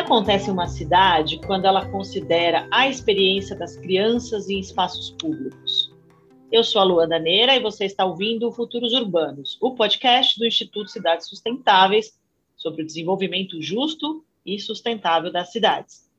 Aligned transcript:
acontece 0.00 0.48
em 0.48 0.52
uma 0.52 0.66
cidade 0.66 1.38
quando 1.46 1.66
ela 1.66 1.86
considera 1.90 2.66
a 2.70 2.88
experiência 2.88 3.54
das 3.54 3.76
crianças 3.76 4.48
em 4.48 4.58
espaços 4.58 5.10
públicos? 5.10 5.92
Eu 6.50 6.64
sou 6.64 6.80
a 6.80 6.84
Luana 6.84 7.18
Neira 7.18 7.54
e 7.54 7.60
você 7.60 7.84
está 7.84 8.06
ouvindo 8.06 8.50
Futuros 8.50 8.94
Urbanos, 8.94 9.58
o 9.60 9.74
podcast 9.74 10.38
do 10.38 10.46
Instituto 10.46 10.90
Cidades 10.90 11.28
Sustentáveis 11.28 12.18
sobre 12.56 12.82
o 12.82 12.86
desenvolvimento 12.86 13.60
justo 13.60 14.24
e 14.44 14.58
sustentável 14.58 15.30
das 15.30 15.52
cidades. 15.52 16.10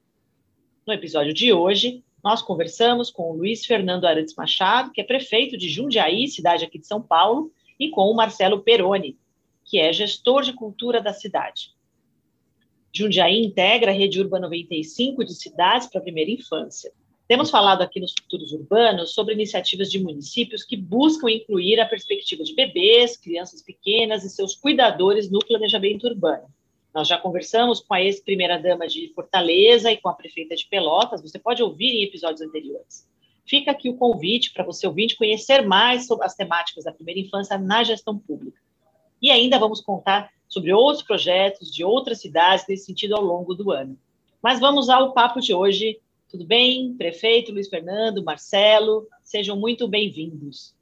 No 0.85 0.93
episódio 0.93 1.33
de 1.33 1.51
hoje, 1.51 2.03
nós 2.23 2.39
conversamos 2.43 3.09
com 3.09 3.31
o 3.31 3.35
Luiz 3.35 3.65
Fernando 3.65 4.05
Arantes 4.05 4.35
Machado, 4.35 4.91
que 4.91 5.01
é 5.01 5.03
prefeito 5.03 5.57
de 5.57 5.67
Jundiaí, 5.67 6.27
cidade 6.27 6.63
aqui 6.63 6.77
de 6.77 6.85
São 6.85 7.01
Paulo, 7.01 7.51
e 7.79 7.89
com 7.89 8.11
o 8.11 8.15
Marcelo 8.15 8.61
Peroni, 8.61 9.17
que 9.65 9.79
é 9.79 9.91
gestor 9.91 10.43
de 10.43 10.53
cultura 10.53 11.01
da 11.01 11.13
cidade. 11.13 11.71
Jundiaí 12.93 13.43
integra 13.43 13.91
a 13.91 13.93
Rede 13.93 14.19
Urba 14.19 14.39
95 14.39 15.23
de 15.23 15.33
cidades 15.33 15.87
para 15.87 15.99
a 15.99 16.03
primeira 16.03 16.29
infância. 16.29 16.91
Temos 17.27 17.49
falado 17.49 17.81
aqui 17.81 18.01
nos 18.01 18.11
Futuros 18.11 18.51
Urbanos 18.51 19.13
sobre 19.13 19.33
iniciativas 19.33 19.89
de 19.89 20.03
municípios 20.03 20.65
que 20.65 20.75
buscam 20.75 21.31
incluir 21.31 21.79
a 21.79 21.85
perspectiva 21.85 22.43
de 22.43 22.53
bebês, 22.53 23.15
crianças 23.15 23.61
pequenas 23.61 24.25
e 24.25 24.29
seus 24.29 24.53
cuidadores 24.53 25.31
no 25.31 25.39
planejamento 25.39 26.05
urbano. 26.05 26.43
Nós 26.93 27.07
já 27.07 27.17
conversamos 27.17 27.79
com 27.79 27.93
a 27.93 28.01
ex-primeira-dama 28.01 28.85
de 28.85 29.13
Fortaleza 29.15 29.89
e 29.89 29.95
com 29.95 30.09
a 30.09 30.13
prefeita 30.13 30.57
de 30.57 30.67
Pelotas, 30.67 31.21
você 31.21 31.39
pode 31.39 31.63
ouvir 31.63 31.91
em 31.93 32.03
episódios 32.03 32.41
anteriores. 32.41 33.09
Fica 33.45 33.71
aqui 33.71 33.89
o 33.89 33.95
convite 33.95 34.51
para 34.51 34.65
você 34.65 34.85
ouvir 34.85 35.15
conhecer 35.15 35.61
mais 35.61 36.05
sobre 36.07 36.25
as 36.25 36.35
temáticas 36.35 36.83
da 36.83 36.91
primeira 36.91 37.21
infância 37.21 37.57
na 37.57 37.81
gestão 37.81 38.19
pública. 38.19 38.59
E 39.21 39.31
ainda 39.31 39.57
vamos 39.57 39.79
contar 39.79 40.29
sobre 40.51 40.73
outros 40.73 41.01
projetos 41.01 41.73
de 41.73 41.81
outras 41.81 42.19
cidades 42.19 42.65
nesse 42.67 42.85
sentido 42.85 43.15
ao 43.15 43.23
longo 43.23 43.55
do 43.55 43.71
ano. 43.71 43.97
Mas 44.43 44.59
vamos 44.59 44.89
ao 44.89 45.13
papo 45.13 45.39
de 45.39 45.53
hoje. 45.53 45.97
Tudo 46.29 46.45
bem? 46.45 46.93
Prefeito 46.93 47.53
Luiz 47.53 47.69
Fernando, 47.69 48.21
Marcelo, 48.21 49.07
sejam 49.23 49.57
muito 49.57 49.87
bem-vindos. 49.87 50.75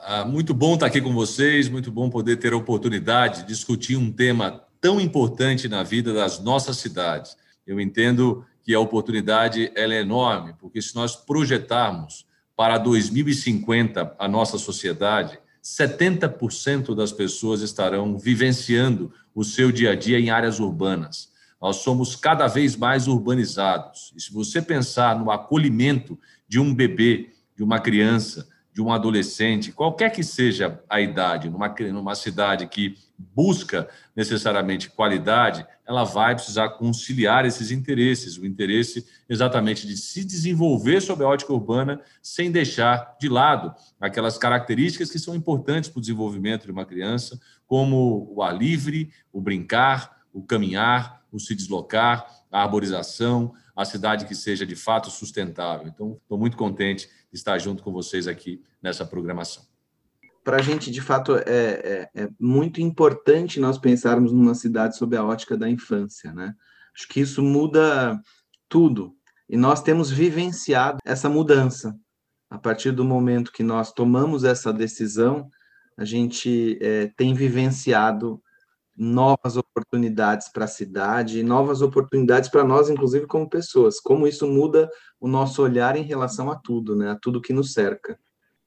Ah, 0.00 0.24
muito 0.24 0.52
bom 0.52 0.74
estar 0.74 0.86
aqui 0.86 1.00
com 1.00 1.12
vocês, 1.14 1.68
muito 1.68 1.92
bom 1.92 2.10
poder 2.10 2.38
ter 2.38 2.52
a 2.52 2.56
oportunidade 2.56 3.42
de 3.42 3.48
discutir 3.48 3.96
um 3.96 4.10
tema 4.10 4.64
tão 4.80 5.00
importante 5.00 5.68
na 5.68 5.84
vida 5.84 6.12
das 6.12 6.40
nossas 6.40 6.78
cidades. 6.78 7.36
Eu 7.64 7.80
entendo 7.80 8.44
que 8.64 8.74
a 8.74 8.80
oportunidade 8.80 9.70
ela 9.76 9.94
é 9.94 10.00
enorme, 10.00 10.54
porque 10.58 10.82
se 10.82 10.94
nós 10.94 11.14
projetarmos 11.14 12.26
para 12.56 12.78
2050 12.78 14.16
a 14.18 14.28
nossa 14.28 14.58
sociedade, 14.58 15.38
70% 15.64 16.94
das 16.94 17.10
pessoas 17.10 17.62
estarão 17.62 18.18
vivenciando 18.18 19.10
o 19.34 19.42
seu 19.42 19.72
dia 19.72 19.92
a 19.92 19.94
dia 19.94 20.20
em 20.20 20.28
áreas 20.28 20.60
urbanas. 20.60 21.32
Nós 21.60 21.76
somos 21.76 22.14
cada 22.14 22.46
vez 22.46 22.76
mais 22.76 23.08
urbanizados. 23.08 24.12
E 24.14 24.20
se 24.20 24.30
você 24.30 24.60
pensar 24.60 25.18
no 25.18 25.30
acolhimento 25.30 26.18
de 26.46 26.60
um 26.60 26.74
bebê, 26.74 27.30
de 27.56 27.62
uma 27.62 27.80
criança, 27.80 28.46
de 28.74 28.82
um 28.82 28.92
adolescente, 28.92 29.70
qualquer 29.70 30.10
que 30.10 30.24
seja 30.24 30.82
a 30.90 31.00
idade, 31.00 31.48
numa, 31.48 31.68
numa 31.68 32.14
cidade 32.16 32.66
que 32.66 32.98
busca 33.16 33.88
necessariamente 34.16 34.90
qualidade, 34.90 35.64
ela 35.86 36.02
vai 36.02 36.34
precisar 36.34 36.70
conciliar 36.70 37.46
esses 37.46 37.70
interesses, 37.70 38.36
o 38.36 38.44
interesse 38.44 39.06
exatamente 39.28 39.86
de 39.86 39.96
se 39.96 40.24
desenvolver 40.24 41.00
sob 41.00 41.22
a 41.22 41.28
ótica 41.28 41.52
urbana, 41.52 42.00
sem 42.20 42.50
deixar 42.50 43.16
de 43.20 43.28
lado 43.28 43.72
aquelas 44.00 44.36
características 44.36 45.08
que 45.08 45.20
são 45.20 45.36
importantes 45.36 45.88
para 45.88 45.98
o 45.98 46.02
desenvolvimento 46.02 46.64
de 46.64 46.72
uma 46.72 46.84
criança, 46.84 47.40
como 47.68 48.28
o 48.34 48.42
ar 48.42 48.56
livre, 48.56 49.12
o 49.32 49.40
brincar, 49.40 50.24
o 50.32 50.42
caminhar, 50.42 51.22
o 51.30 51.38
se 51.38 51.54
deslocar, 51.54 52.26
a 52.50 52.60
arborização, 52.60 53.54
a 53.76 53.84
cidade 53.84 54.24
que 54.24 54.34
seja 54.34 54.64
de 54.64 54.76
fato 54.76 55.10
sustentável. 55.10 55.88
Então, 55.88 56.18
estou 56.22 56.38
muito 56.38 56.56
contente 56.56 57.08
estar 57.34 57.58
junto 57.58 57.82
com 57.82 57.92
vocês 57.92 58.26
aqui 58.26 58.62
nessa 58.82 59.04
programação. 59.04 59.64
Para 60.42 60.58
a 60.58 60.62
gente, 60.62 60.90
de 60.90 61.00
fato, 61.00 61.36
é, 61.36 61.40
é, 61.46 62.10
é, 62.14 62.28
muito 62.38 62.80
importante 62.80 63.58
nós 63.58 63.78
pensarmos 63.78 64.30
numa 64.32 64.54
cidade 64.54 64.96
sob 64.96 65.16
a 65.16 65.24
ótica 65.24 65.56
da 65.56 65.68
infância, 65.68 66.32
né? 66.32 66.54
Acho 66.94 67.08
que 67.08 67.20
isso 67.20 67.42
muda 67.42 68.20
tudo. 68.68 69.16
E 69.48 69.56
nós 69.56 69.82
temos 69.82 70.10
vivenciado 70.10 70.98
essa 71.04 71.28
mudança. 71.28 71.96
A 72.50 72.58
partir 72.58 72.92
do 72.92 73.04
momento 73.04 73.52
que 73.52 73.62
nós 73.62 73.92
tomamos 73.92 74.44
essa 74.44 74.72
decisão, 74.72 75.48
a 75.96 76.04
gente 76.04 76.78
é, 76.80 77.10
tem 77.16 77.34
vivenciado 77.34 78.40
novas 78.96 79.56
oportunidades 79.56 80.48
para 80.48 80.64
a 80.64 80.68
cidade, 80.68 81.42
novas 81.42 81.82
oportunidades 81.82 82.48
para 82.48 82.64
nós, 82.64 82.88
inclusive 82.88 83.26
como 83.26 83.48
pessoas. 83.48 84.00
Como 84.00 84.26
isso 84.26 84.46
muda 84.46 84.88
o 85.20 85.26
nosso 85.26 85.62
olhar 85.62 85.96
em 85.96 86.02
relação 86.02 86.50
a 86.50 86.56
tudo, 86.56 86.94
né? 86.94 87.10
A 87.10 87.18
tudo 87.18 87.40
que 87.40 87.52
nos 87.52 87.72
cerca. 87.72 88.18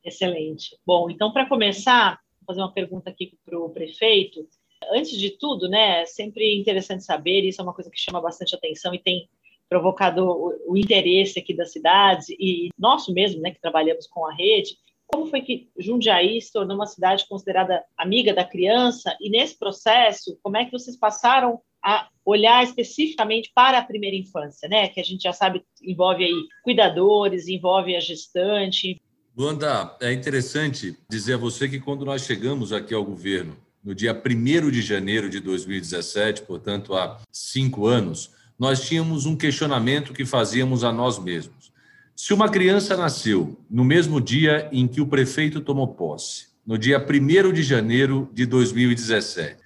Excelente. 0.03 0.77
Bom, 0.85 1.09
então 1.09 1.31
para 1.31 1.47
começar, 1.47 2.19
vou 2.39 2.47
fazer 2.47 2.61
uma 2.61 2.73
pergunta 2.73 3.09
aqui 3.09 3.37
para 3.45 3.59
o 3.59 3.69
prefeito. 3.69 4.47
Antes 4.91 5.17
de 5.17 5.31
tudo, 5.31 5.67
né, 5.67 6.03
é 6.03 6.05
sempre 6.05 6.57
interessante 6.57 7.03
saber, 7.03 7.41
isso 7.41 7.59
é 7.59 7.63
uma 7.63 7.73
coisa 7.73 7.89
que 7.89 7.99
chama 7.99 8.21
bastante 8.21 8.55
atenção 8.55 8.93
e 8.93 8.99
tem 8.99 9.27
provocado 9.67 10.23
o, 10.23 10.53
o 10.71 10.77
interesse 10.77 11.39
aqui 11.39 11.53
das 11.53 11.71
cidades 11.71 12.29
e 12.29 12.69
nosso 12.77 13.13
mesmo, 13.13 13.41
né, 13.41 13.51
que 13.51 13.59
trabalhamos 13.59 14.07
com 14.07 14.25
a 14.25 14.33
rede, 14.33 14.77
como 15.07 15.27
foi 15.27 15.41
que 15.41 15.69
Jundiaí 15.79 16.41
se 16.41 16.51
tornou 16.51 16.75
uma 16.75 16.85
cidade 16.85 17.25
considerada 17.27 17.83
amiga 17.97 18.33
da 18.33 18.43
criança? 18.43 19.15
E 19.21 19.29
nesse 19.29 19.57
processo, 19.57 20.37
como 20.43 20.57
é 20.57 20.65
que 20.65 20.71
vocês 20.71 20.97
passaram 20.97 21.61
a 21.83 22.09
olhar 22.25 22.63
especificamente 22.63 23.51
para 23.55 23.77
a 23.79 23.83
primeira 23.83 24.17
infância, 24.17 24.67
né? 24.67 24.89
Que 24.89 24.99
a 24.99 25.03
gente 25.03 25.23
já 25.23 25.31
sabe 25.31 25.63
envolve 25.81 26.25
aí 26.25 26.47
cuidadores, 26.63 27.47
envolve 27.47 27.95
a 27.95 27.99
gestante. 28.01 29.01
Luanda, 29.35 29.95
é 30.01 30.11
interessante 30.11 30.97
dizer 31.09 31.35
a 31.35 31.37
você 31.37 31.69
que 31.69 31.79
quando 31.79 32.03
nós 32.03 32.23
chegamos 32.23 32.73
aqui 32.73 32.93
ao 32.93 33.05
governo, 33.05 33.55
no 33.83 33.95
dia 33.95 34.13
1 34.13 34.69
de 34.69 34.81
janeiro 34.81 35.29
de 35.29 35.39
2017, 35.39 36.41
portanto 36.41 36.93
há 36.93 37.21
cinco 37.31 37.87
anos, 37.87 38.31
nós 38.59 38.85
tínhamos 38.85 39.25
um 39.25 39.37
questionamento 39.37 40.11
que 40.11 40.25
fazíamos 40.25 40.83
a 40.83 40.91
nós 40.91 41.17
mesmos. 41.17 41.71
Se 42.19 42.33
uma 42.33 42.49
criança 42.49 42.97
nasceu 42.97 43.63
no 43.69 43.85
mesmo 43.85 44.19
dia 44.19 44.67
em 44.71 44.87
que 44.87 44.99
o 44.99 45.05
prefeito 45.05 45.61
tomou 45.61 45.89
posse, 45.89 46.47
no 46.65 46.75
dia 46.75 46.97
1 46.97 47.53
de 47.53 47.61
janeiro 47.61 48.27
de 48.33 48.43
2017, 48.47 49.57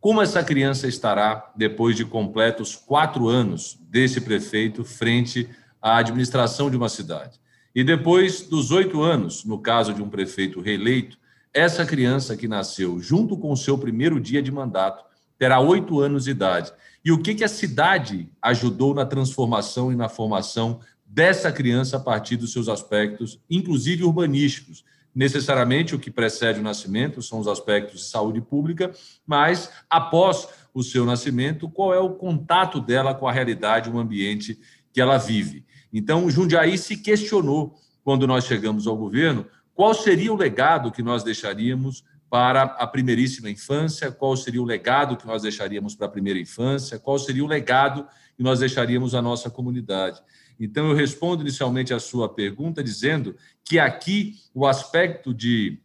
como 0.00 0.20
essa 0.20 0.42
criança 0.42 0.88
estará 0.88 1.52
depois 1.54 1.94
de 1.94 2.04
completos 2.04 2.74
quatro 2.74 3.28
anos 3.28 3.78
desse 3.88 4.20
prefeito 4.20 4.82
frente 4.84 5.48
à 5.80 5.98
administração 5.98 6.68
de 6.68 6.76
uma 6.76 6.88
cidade? 6.88 7.38
E 7.72 7.84
depois 7.84 8.42
dos 8.42 8.72
oito 8.72 9.00
anos, 9.02 9.44
no 9.44 9.60
caso 9.60 9.94
de 9.94 10.02
um 10.02 10.08
prefeito 10.08 10.60
reeleito, 10.60 11.16
essa 11.54 11.86
criança 11.86 12.36
que 12.36 12.48
nasceu 12.48 12.98
junto 12.98 13.36
com 13.36 13.52
o 13.52 13.56
seu 13.56 13.78
primeiro 13.78 14.18
dia 14.18 14.42
de 14.42 14.50
mandato 14.50 15.04
terá 15.38 15.60
oito 15.60 16.00
anos 16.00 16.24
de 16.24 16.32
idade. 16.32 16.72
E 17.04 17.12
o 17.12 17.22
que, 17.22 17.36
que 17.36 17.44
a 17.44 17.48
cidade 17.48 18.28
ajudou 18.42 18.94
na 18.94 19.06
transformação 19.06 19.92
e 19.92 19.96
na 19.96 20.08
formação 20.08 20.80
dessa 21.12 21.50
criança 21.50 21.96
a 21.96 22.00
partir 22.00 22.36
dos 22.36 22.52
seus 22.52 22.68
aspectos, 22.68 23.40
inclusive 23.50 24.04
urbanísticos. 24.04 24.84
Necessariamente 25.12 25.92
o 25.92 25.98
que 25.98 26.08
precede 26.08 26.60
o 26.60 26.62
nascimento 26.62 27.20
são 27.20 27.40
os 27.40 27.48
aspectos 27.48 28.02
de 28.02 28.06
saúde 28.06 28.40
pública, 28.40 28.92
mas 29.26 29.72
após 29.90 30.46
o 30.72 30.84
seu 30.84 31.04
nascimento, 31.04 31.68
qual 31.68 31.92
é 31.92 31.98
o 31.98 32.10
contato 32.10 32.80
dela 32.80 33.12
com 33.12 33.26
a 33.26 33.32
realidade, 33.32 33.90
o 33.90 33.98
ambiente 33.98 34.56
que 34.92 35.00
ela 35.00 35.18
vive. 35.18 35.64
Então, 35.92 36.30
Jundiaí 36.30 36.78
se 36.78 36.96
questionou 36.96 37.74
quando 38.04 38.24
nós 38.24 38.44
chegamos 38.44 38.86
ao 38.86 38.96
governo 38.96 39.44
qual 39.74 39.92
seria 39.94 40.32
o 40.32 40.36
legado 40.36 40.92
que 40.92 41.02
nós 41.02 41.24
deixaríamos 41.24 42.04
para 42.28 42.62
a 42.62 42.86
primeiríssima 42.86 43.50
infância, 43.50 44.12
qual 44.12 44.36
seria 44.36 44.62
o 44.62 44.64
legado 44.64 45.16
que 45.16 45.26
nós 45.26 45.42
deixaríamos 45.42 45.96
para 45.96 46.06
a 46.06 46.10
primeira 46.10 46.38
infância, 46.38 47.00
qual 47.00 47.18
seria 47.18 47.44
o 47.44 47.48
legado 47.48 48.06
que 48.36 48.42
nós 48.44 48.60
deixaríamos 48.60 49.16
à 49.16 49.20
nossa 49.20 49.50
comunidade. 49.50 50.22
Então, 50.60 50.90
eu 50.90 50.94
respondo 50.94 51.42
inicialmente 51.42 51.94
a 51.94 51.98
sua 51.98 52.28
pergunta 52.28 52.84
dizendo 52.84 53.34
que 53.64 53.78
aqui 53.78 54.34
o 54.54 54.66
aspecto 54.66 55.32
de 55.32 55.78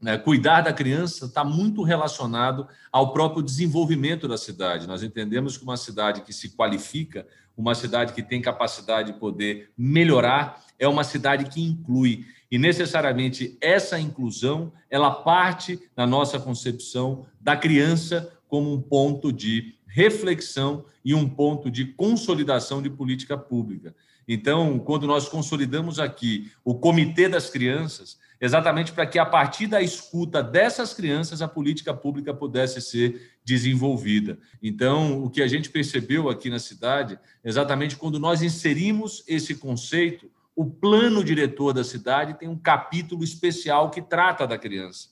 né, 0.00 0.16
cuidar 0.16 0.60
da 0.60 0.72
criança 0.72 1.26
está 1.26 1.42
muito 1.42 1.82
relacionado 1.82 2.68
ao 2.90 3.12
próprio 3.12 3.42
desenvolvimento 3.42 4.28
da 4.28 4.38
cidade. 4.38 4.86
Nós 4.86 5.02
entendemos 5.02 5.56
que 5.56 5.64
uma 5.64 5.76
cidade 5.76 6.22
que 6.22 6.32
se 6.32 6.50
qualifica, 6.50 7.26
uma 7.56 7.74
cidade 7.74 8.12
que 8.12 8.22
tem 8.22 8.40
capacidade 8.40 9.12
de 9.12 9.18
poder 9.18 9.70
melhorar, 9.76 10.62
é 10.78 10.86
uma 10.86 11.04
cidade 11.04 11.44
que 11.46 11.60
inclui. 11.60 12.24
E 12.50 12.58
necessariamente 12.58 13.56
essa 13.60 13.98
inclusão, 13.98 14.72
ela 14.88 15.10
parte, 15.10 15.80
na 15.96 16.06
nossa 16.06 16.38
concepção, 16.38 17.26
da 17.40 17.56
criança 17.56 18.32
como 18.48 18.72
um 18.72 18.80
ponto 18.80 19.32
de 19.32 19.74
reflexão 19.86 20.84
e 21.04 21.14
um 21.14 21.28
ponto 21.28 21.70
de 21.70 21.86
consolidação 21.86 22.82
de 22.82 22.90
política 22.90 23.36
pública. 23.36 23.94
Então, 24.26 24.78
quando 24.78 25.06
nós 25.06 25.28
consolidamos 25.28 25.98
aqui 25.98 26.50
o 26.64 26.74
Comitê 26.74 27.28
das 27.28 27.50
Crianças, 27.50 28.18
exatamente 28.40 28.92
para 28.92 29.06
que, 29.06 29.18
a 29.18 29.26
partir 29.26 29.66
da 29.66 29.80
escuta 29.80 30.42
dessas 30.42 30.94
crianças, 30.94 31.42
a 31.42 31.48
política 31.48 31.94
pública 31.94 32.34
pudesse 32.34 32.80
ser 32.80 33.30
desenvolvida. 33.44 34.38
Então, 34.62 35.22
o 35.22 35.30
que 35.30 35.42
a 35.42 35.46
gente 35.46 35.70
percebeu 35.70 36.28
aqui 36.28 36.50
na 36.50 36.58
cidade, 36.58 37.18
exatamente 37.44 37.96
quando 37.96 38.18
nós 38.18 38.42
inserimos 38.42 39.22
esse 39.26 39.54
conceito, 39.54 40.30
o 40.54 40.66
plano 40.66 41.24
diretor 41.24 41.72
da 41.72 41.82
cidade 41.82 42.38
tem 42.38 42.48
um 42.48 42.58
capítulo 42.58 43.24
especial 43.24 43.90
que 43.90 44.02
trata 44.02 44.46
da 44.46 44.58
criança. 44.58 45.08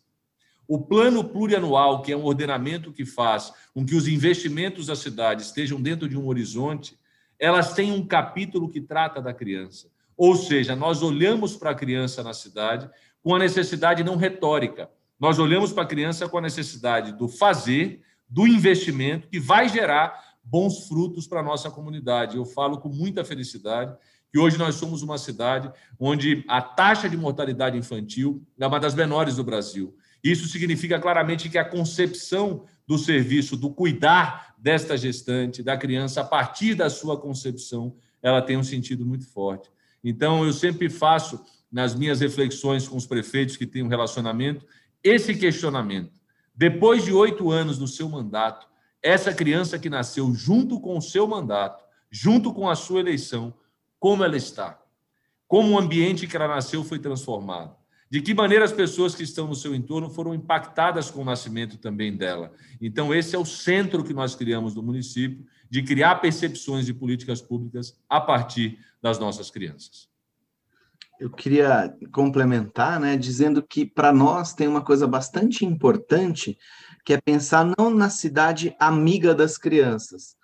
O 0.68 0.78
plano 0.78 1.24
plurianual, 1.24 2.02
que 2.02 2.12
é 2.12 2.16
um 2.16 2.24
ordenamento 2.24 2.92
que 2.92 3.04
faz 3.04 3.52
com 3.74 3.84
que 3.84 3.94
os 3.94 4.06
investimentos 4.06 4.86
da 4.86 4.94
cidade 4.94 5.42
estejam 5.42 5.80
dentro 5.80 6.08
de 6.08 6.16
um 6.16 6.26
horizonte, 6.28 6.96
elas 7.40 7.72
têm 7.72 7.90
um 7.90 8.06
capítulo 8.06 8.68
que 8.68 8.80
trata 8.80 9.20
da 9.20 9.32
criança. 9.32 9.88
Ou 10.16 10.36
seja, 10.36 10.76
nós 10.76 11.02
olhamos 11.02 11.56
para 11.56 11.70
a 11.70 11.74
criança 11.74 12.22
na 12.22 12.34
cidade 12.34 12.88
com 13.22 13.34
a 13.34 13.38
necessidade 13.38 14.04
não 14.04 14.16
retórica. 14.16 14.90
Nós 15.18 15.38
olhamos 15.38 15.72
para 15.72 15.82
a 15.82 15.86
criança 15.86 16.28
com 16.28 16.36
a 16.36 16.42
necessidade 16.42 17.12
do 17.12 17.26
fazer, 17.28 18.02
do 18.28 18.46
investimento, 18.46 19.28
que 19.28 19.40
vai 19.40 19.68
gerar 19.68 20.36
bons 20.44 20.86
frutos 20.86 21.26
para 21.26 21.40
a 21.40 21.42
nossa 21.42 21.70
comunidade. 21.70 22.36
Eu 22.36 22.44
falo 22.44 22.78
com 22.78 22.88
muita 22.88 23.24
felicidade 23.24 23.96
que 24.30 24.38
hoje 24.38 24.58
nós 24.58 24.76
somos 24.76 25.02
uma 25.02 25.18
cidade 25.18 25.70
onde 25.98 26.44
a 26.46 26.62
taxa 26.62 27.08
de 27.08 27.16
mortalidade 27.16 27.76
infantil 27.76 28.46
é 28.58 28.66
uma 28.66 28.78
das 28.78 28.94
menores 28.94 29.36
do 29.36 29.44
Brasil. 29.44 29.96
Isso 30.22 30.46
significa 30.48 31.00
claramente 31.00 31.48
que 31.48 31.58
a 31.58 31.64
concepção 31.64 32.64
do 32.90 32.98
serviço, 32.98 33.56
do 33.56 33.70
cuidar 33.70 34.52
desta 34.58 34.96
gestante, 34.96 35.62
da 35.62 35.76
criança, 35.76 36.22
a 36.22 36.24
partir 36.24 36.74
da 36.74 36.90
sua 36.90 37.16
concepção, 37.16 37.94
ela 38.20 38.42
tem 38.42 38.56
um 38.56 38.64
sentido 38.64 39.06
muito 39.06 39.28
forte. 39.28 39.70
Então, 40.02 40.44
eu 40.44 40.52
sempre 40.52 40.90
faço, 40.90 41.40
nas 41.70 41.94
minhas 41.94 42.18
reflexões 42.18 42.88
com 42.88 42.96
os 42.96 43.06
prefeitos 43.06 43.56
que 43.56 43.64
têm 43.64 43.84
um 43.84 43.88
relacionamento, 43.88 44.66
esse 45.04 45.36
questionamento. 45.36 46.20
Depois 46.52 47.04
de 47.04 47.12
oito 47.12 47.52
anos 47.52 47.78
no 47.78 47.86
seu 47.86 48.08
mandato, 48.08 48.66
essa 49.00 49.32
criança 49.32 49.78
que 49.78 49.88
nasceu 49.88 50.34
junto 50.34 50.80
com 50.80 50.98
o 50.98 51.00
seu 51.00 51.28
mandato, 51.28 51.84
junto 52.10 52.52
com 52.52 52.68
a 52.68 52.74
sua 52.74 52.98
eleição, 52.98 53.54
como 54.00 54.24
ela 54.24 54.36
está? 54.36 54.82
Como 55.46 55.74
o 55.74 55.78
ambiente 55.78 56.26
que 56.26 56.34
ela 56.34 56.48
nasceu 56.48 56.82
foi 56.82 56.98
transformado? 56.98 57.76
De 58.10 58.20
que 58.20 58.34
maneira 58.34 58.64
as 58.64 58.72
pessoas 58.72 59.14
que 59.14 59.22
estão 59.22 59.46
no 59.46 59.54
seu 59.54 59.72
entorno 59.72 60.10
foram 60.10 60.34
impactadas 60.34 61.10
com 61.10 61.22
o 61.22 61.24
nascimento 61.24 61.78
também 61.78 62.16
dela? 62.16 62.52
Então, 62.80 63.14
esse 63.14 63.36
é 63.36 63.38
o 63.38 63.44
centro 63.44 64.02
que 64.02 64.12
nós 64.12 64.34
criamos 64.34 64.74
no 64.74 64.82
município, 64.82 65.46
de 65.70 65.80
criar 65.84 66.16
percepções 66.16 66.84
de 66.84 66.92
políticas 66.92 67.40
públicas 67.40 67.96
a 68.08 68.20
partir 68.20 68.80
das 69.00 69.20
nossas 69.20 69.48
crianças. 69.48 70.08
Eu 71.20 71.30
queria 71.30 71.94
complementar, 72.10 72.98
né, 72.98 73.16
dizendo 73.16 73.62
que 73.62 73.86
para 73.86 74.12
nós 74.12 74.54
tem 74.54 74.66
uma 74.66 74.82
coisa 74.82 75.06
bastante 75.06 75.64
importante, 75.64 76.58
que 77.04 77.12
é 77.12 77.20
pensar 77.20 77.64
não 77.78 77.90
na 77.90 78.10
cidade 78.10 78.74
amiga 78.80 79.32
das 79.32 79.56
crianças. 79.56 80.34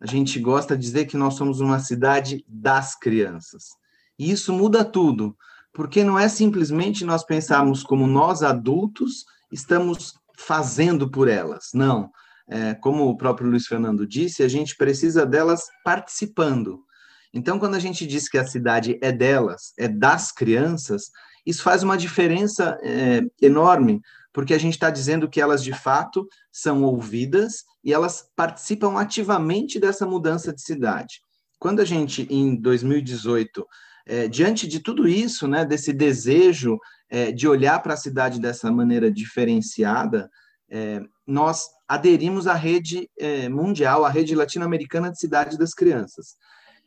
A 0.00 0.06
gente 0.06 0.40
gosta 0.40 0.76
de 0.76 0.82
dizer 0.82 1.06
que 1.06 1.16
nós 1.16 1.34
somos 1.34 1.60
uma 1.60 1.78
cidade 1.78 2.44
das 2.48 2.98
crianças. 2.98 3.76
E 4.18 4.30
isso 4.30 4.52
muda 4.52 4.84
tudo, 4.84 5.36
porque 5.72 6.04
não 6.04 6.18
é 6.18 6.28
simplesmente 6.28 7.04
nós 7.04 7.24
pensarmos 7.24 7.82
como 7.82 8.06
nós 8.06 8.42
adultos 8.42 9.24
estamos 9.50 10.14
fazendo 10.36 11.10
por 11.10 11.28
elas. 11.28 11.70
Não. 11.72 12.10
É, 12.48 12.74
como 12.74 13.04
o 13.04 13.16
próprio 13.16 13.48
Luiz 13.48 13.66
Fernando 13.66 14.06
disse, 14.06 14.42
a 14.42 14.48
gente 14.48 14.76
precisa 14.76 15.24
delas 15.24 15.62
participando. 15.84 16.84
Então, 17.32 17.58
quando 17.58 17.76
a 17.76 17.78
gente 17.78 18.06
diz 18.06 18.28
que 18.28 18.36
a 18.36 18.46
cidade 18.46 18.98
é 19.00 19.10
delas, 19.10 19.72
é 19.78 19.88
das 19.88 20.30
crianças, 20.30 21.10
isso 21.46 21.62
faz 21.62 21.82
uma 21.82 21.96
diferença 21.96 22.78
é, 22.82 23.22
enorme, 23.40 24.02
porque 24.32 24.52
a 24.52 24.58
gente 24.58 24.74
está 24.74 24.90
dizendo 24.90 25.28
que 25.28 25.40
elas 25.40 25.62
de 25.62 25.72
fato 25.72 26.28
são 26.50 26.82
ouvidas 26.82 27.64
e 27.82 27.92
elas 27.92 28.28
participam 28.36 28.98
ativamente 28.98 29.80
dessa 29.80 30.06
mudança 30.06 30.52
de 30.52 30.62
cidade. 30.62 31.20
Quando 31.58 31.80
a 31.80 31.84
gente, 31.84 32.26
em 32.28 32.56
2018, 32.56 33.66
é, 34.06 34.28
diante 34.28 34.66
de 34.66 34.80
tudo 34.80 35.08
isso, 35.08 35.46
né, 35.46 35.64
desse 35.64 35.92
desejo 35.92 36.78
é, 37.08 37.30
de 37.30 37.46
olhar 37.46 37.80
para 37.82 37.94
a 37.94 37.96
cidade 37.96 38.40
dessa 38.40 38.70
maneira 38.70 39.10
diferenciada, 39.10 40.30
é, 40.70 41.00
nós 41.26 41.66
aderimos 41.86 42.46
à 42.46 42.54
rede 42.54 43.10
é, 43.18 43.48
mundial, 43.48 44.04
à 44.04 44.08
rede 44.08 44.34
latino-americana 44.34 45.10
de 45.10 45.18
cidade 45.18 45.58
das 45.58 45.74
crianças. 45.74 46.36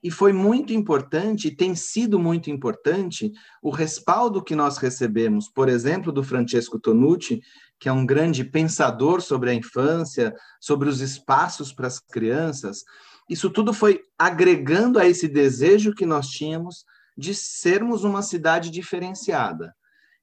E 0.04 0.12
foi 0.12 0.34
muito 0.34 0.74
importante, 0.74 1.56
tem 1.56 1.74
sido 1.76 2.20
muito 2.20 2.50
importante, 2.50 3.32
o 3.62 3.70
respaldo 3.70 4.44
que 4.44 4.56
nós 4.56 4.78
recebemos, 4.78 5.50
por 5.50 5.70
exemplo, 5.70 6.12
do 6.12 6.24
Francesco 6.24 6.80
Tonucci, 6.80 7.42
que 7.80 7.90
é 7.90 7.92
um 7.92 8.06
grande 8.06 8.44
pensador 8.44 9.22
sobre 9.22 9.50
a 9.50 9.54
infância, 9.54 10.36
sobre 10.60 10.90
os 10.90 11.02
espaços 11.02 11.74
para 11.74 11.88
as 11.88 12.00
crianças. 12.00 12.84
Isso 13.30 13.50
tudo 13.50 13.74
foi 13.74 14.02
agregando 14.18 15.00
a 15.00 15.08
esse 15.08 15.28
desejo 15.28 15.94
que 15.94 16.06
nós 16.06 16.28
tínhamos 16.28 16.86
de 17.18 17.34
sermos 17.34 18.04
uma 18.04 18.22
cidade 18.22 18.70
diferenciada. 18.70 19.74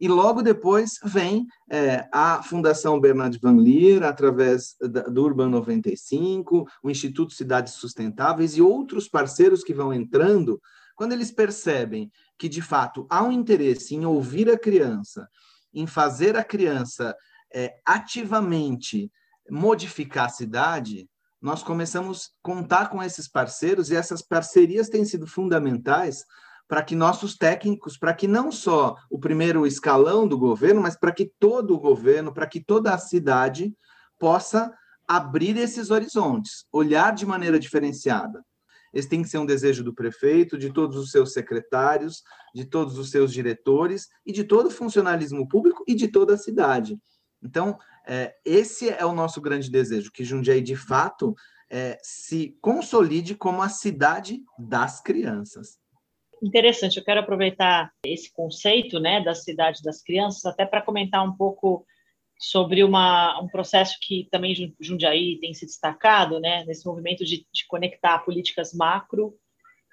E 0.02 0.08
logo 0.08 0.42
depois 0.42 0.98
vem 1.04 1.46
é, 1.70 2.08
a 2.12 2.42
Fundação 2.42 3.00
Bernard 3.00 3.38
Van 3.40 3.56
Leer, 3.56 4.02
através 4.02 4.74
da, 4.80 5.02
do 5.02 5.22
Urban 5.22 5.48
95, 5.48 6.66
o 6.82 6.90
Instituto 6.90 7.32
Cidades 7.32 7.74
Sustentáveis 7.74 8.56
e 8.56 8.60
outros 8.62 9.08
parceiros 9.08 9.62
que 9.62 9.72
vão 9.72 9.94
entrando, 9.94 10.60
quando 10.96 11.12
eles 11.12 11.30
percebem 11.30 12.10
que, 12.36 12.48
de 12.48 12.60
fato, 12.60 13.06
há 13.08 13.22
um 13.22 13.30
interesse 13.30 13.94
em 13.94 14.04
ouvir 14.04 14.50
a 14.50 14.58
criança, 14.58 15.28
em 15.72 15.86
fazer 15.86 16.36
a 16.36 16.42
criança 16.42 17.16
é, 17.54 17.76
ativamente 17.86 19.08
modificar 19.48 20.26
a 20.26 20.30
cidade, 20.30 21.08
nós 21.40 21.62
começamos 21.62 22.26
a 22.26 22.28
contar 22.42 22.88
com 22.88 23.02
esses 23.02 23.28
parceiros 23.28 23.90
e 23.90 23.96
essas 23.96 24.20
parcerias 24.22 24.88
têm 24.88 25.04
sido 25.04 25.26
fundamentais 25.26 26.24
para 26.72 26.82
que 26.82 26.96
nossos 26.96 27.36
técnicos, 27.36 27.98
para 27.98 28.14
que 28.14 28.26
não 28.26 28.50
só 28.50 28.96
o 29.10 29.18
primeiro 29.18 29.66
escalão 29.66 30.26
do 30.26 30.38
governo, 30.38 30.80
mas 30.80 30.96
para 30.98 31.12
que 31.12 31.30
todo 31.38 31.74
o 31.74 31.78
governo, 31.78 32.32
para 32.32 32.46
que 32.46 32.64
toda 32.64 32.94
a 32.94 32.96
cidade 32.96 33.76
possa 34.18 34.72
abrir 35.06 35.58
esses 35.58 35.90
horizontes, 35.90 36.64
olhar 36.72 37.14
de 37.14 37.26
maneira 37.26 37.58
diferenciada. 37.58 38.42
Esse 38.90 39.06
tem 39.06 39.20
que 39.20 39.28
ser 39.28 39.36
um 39.36 39.44
desejo 39.44 39.84
do 39.84 39.92
prefeito, 39.92 40.56
de 40.56 40.72
todos 40.72 40.96
os 40.96 41.10
seus 41.10 41.34
secretários, 41.34 42.22
de 42.54 42.64
todos 42.64 42.96
os 42.96 43.10
seus 43.10 43.34
diretores 43.34 44.08
e 44.24 44.32
de 44.32 44.42
todo 44.42 44.68
o 44.68 44.70
funcionalismo 44.70 45.46
público 45.46 45.84
e 45.86 45.94
de 45.94 46.08
toda 46.08 46.32
a 46.32 46.38
cidade. 46.38 46.98
Então, 47.42 47.76
é, 48.06 48.34
esse 48.46 48.88
é 48.88 49.04
o 49.04 49.12
nosso 49.12 49.42
grande 49.42 49.70
desejo, 49.70 50.10
que 50.10 50.24
Jundiaí, 50.24 50.62
de 50.62 50.76
fato, 50.76 51.34
é, 51.68 51.98
se 52.02 52.56
consolide 52.62 53.34
como 53.34 53.60
a 53.60 53.68
cidade 53.68 54.42
das 54.58 55.02
crianças 55.02 55.81
interessante. 56.42 56.96
Eu 56.96 57.04
quero 57.04 57.20
aproveitar 57.20 57.92
esse 58.04 58.32
conceito, 58.32 58.98
né, 58.98 59.20
da 59.20 59.34
cidade 59.34 59.82
das 59.82 60.02
crianças, 60.02 60.44
até 60.44 60.66
para 60.66 60.82
comentar 60.82 61.24
um 61.24 61.36
pouco 61.36 61.86
sobre 62.38 62.82
uma, 62.82 63.40
um 63.40 63.46
processo 63.46 63.96
que 64.00 64.26
também 64.30 64.74
Jundiaí 64.80 65.38
tem 65.38 65.54
se 65.54 65.64
destacado, 65.64 66.40
né, 66.40 66.64
nesse 66.64 66.84
movimento 66.84 67.24
de, 67.24 67.46
de 67.52 67.66
conectar 67.68 68.18
políticas 68.18 68.74
macro 68.74 69.34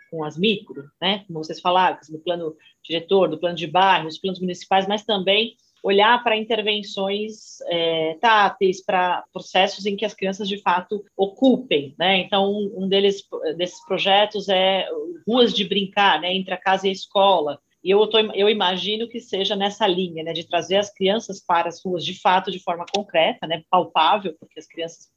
com 0.09 0.23
as 0.23 0.35
micro, 0.35 0.89
né, 0.99 1.23
como 1.27 1.43
vocês 1.43 1.61
falaram, 1.61 1.99
do 2.09 2.19
plano 2.19 2.55
diretor, 2.83 3.29
do 3.29 3.39
plano 3.39 3.55
de 3.55 3.67
bairro, 3.67 4.07
dos 4.07 4.17
planos 4.17 4.39
municipais, 4.39 4.87
mas 4.87 5.03
também 5.03 5.55
olhar 5.83 6.23
para 6.23 6.37
intervenções 6.37 7.61
é, 7.67 8.17
táteis, 8.21 8.83
para 8.83 9.23
processos 9.31 9.85
em 9.85 9.95
que 9.95 10.05
as 10.05 10.13
crianças 10.13 10.47
de 10.47 10.61
fato 10.61 11.03
ocupem, 11.15 11.95
né? 11.97 12.17
Então, 12.17 12.51
um 12.75 12.87
deles 12.87 13.23
desses 13.57 13.83
projetos 13.85 14.49
é 14.49 14.87
ruas 15.27 15.53
de 15.53 15.63
brincar, 15.63 16.19
né? 16.21 16.33
Entre 16.33 16.53
a 16.53 16.57
casa 16.57 16.87
e 16.87 16.89
a 16.89 16.93
escola. 16.93 17.59
E 17.83 17.89
eu, 17.89 18.05
tô, 18.07 18.19
eu 18.19 18.49
imagino 18.49 19.07
que 19.07 19.21
seja 19.21 19.55
nessa 19.55 19.87
linha, 19.87 20.23
né? 20.23 20.33
De 20.33 20.47
trazer 20.47 20.77
as 20.77 20.93
crianças 20.93 21.43
para 21.43 21.69
as 21.69 21.83
ruas 21.83 22.03
de 22.03 22.19
fato, 22.19 22.51
de 22.51 22.59
forma 22.59 22.85
concreta, 22.93 23.47
né? 23.47 23.63
Palpável, 23.69 24.35
porque 24.39 24.59
as 24.59 24.67
crianças 24.67 25.07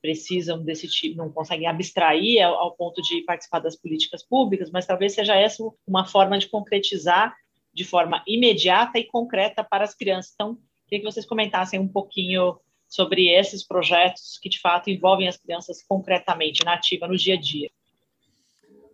precisam 0.00 0.62
desse 0.62 0.88
tipo, 0.88 1.16
não 1.16 1.30
conseguem 1.30 1.66
abstrair 1.66 2.42
ao, 2.42 2.54
ao 2.54 2.72
ponto 2.74 3.02
de 3.02 3.22
participar 3.22 3.60
das 3.60 3.76
políticas 3.76 4.26
públicas, 4.26 4.70
mas 4.70 4.86
talvez 4.86 5.12
seja 5.12 5.36
essa 5.36 5.62
uma 5.86 6.06
forma 6.06 6.38
de 6.38 6.48
concretizar 6.48 7.34
de 7.72 7.84
forma 7.84 8.22
imediata 8.26 8.98
e 8.98 9.04
concreta 9.04 9.62
para 9.62 9.84
as 9.84 9.94
crianças. 9.94 10.32
Então, 10.34 10.58
queria 10.88 11.04
que 11.04 11.12
vocês 11.12 11.26
comentassem 11.26 11.78
um 11.78 11.88
pouquinho 11.88 12.58
sobre 12.88 13.28
esses 13.28 13.64
projetos 13.64 14.38
que, 14.42 14.48
de 14.48 14.58
fato, 14.58 14.90
envolvem 14.90 15.28
as 15.28 15.36
crianças 15.36 15.82
concretamente, 15.86 16.64
na 16.64 16.74
ativa, 16.74 17.06
no 17.06 17.16
dia 17.16 17.34
a 17.34 17.40
dia. 17.40 17.70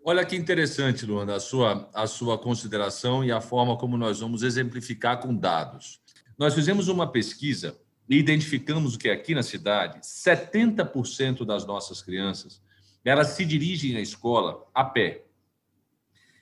Olha 0.05 0.25
que 0.25 0.37
interessante, 0.37 1.05
Luana, 1.05 1.35
a 1.35 1.41
sua, 1.41 1.91
a 1.93 2.07
sua 2.07 2.39
consideração 2.39 3.25
e 3.25 3.33
a 3.33 3.41
forma 3.41 3.77
como 3.77 3.97
nós 3.97 4.21
vamos 4.21 4.43
exemplificar 4.43 5.19
com 5.19 5.35
dados. 5.35 5.99
Nós 6.39 6.55
fizemos 6.55 6.87
uma 6.87 7.11
pesquisa 7.11 7.77
e 8.09 8.17
identificamos 8.17 8.97
que 8.97 9.11
aqui 9.11 9.35
na 9.35 9.43
cidade, 9.43 9.99
70% 10.01 11.45
das 11.45 11.67
nossas 11.67 12.03
crianças, 12.03 12.63
elas 13.05 13.29
se 13.29 13.45
dirigem 13.45 13.97
à 13.97 14.01
escola 14.01 14.65
a 14.73 14.85
pé. 14.85 15.26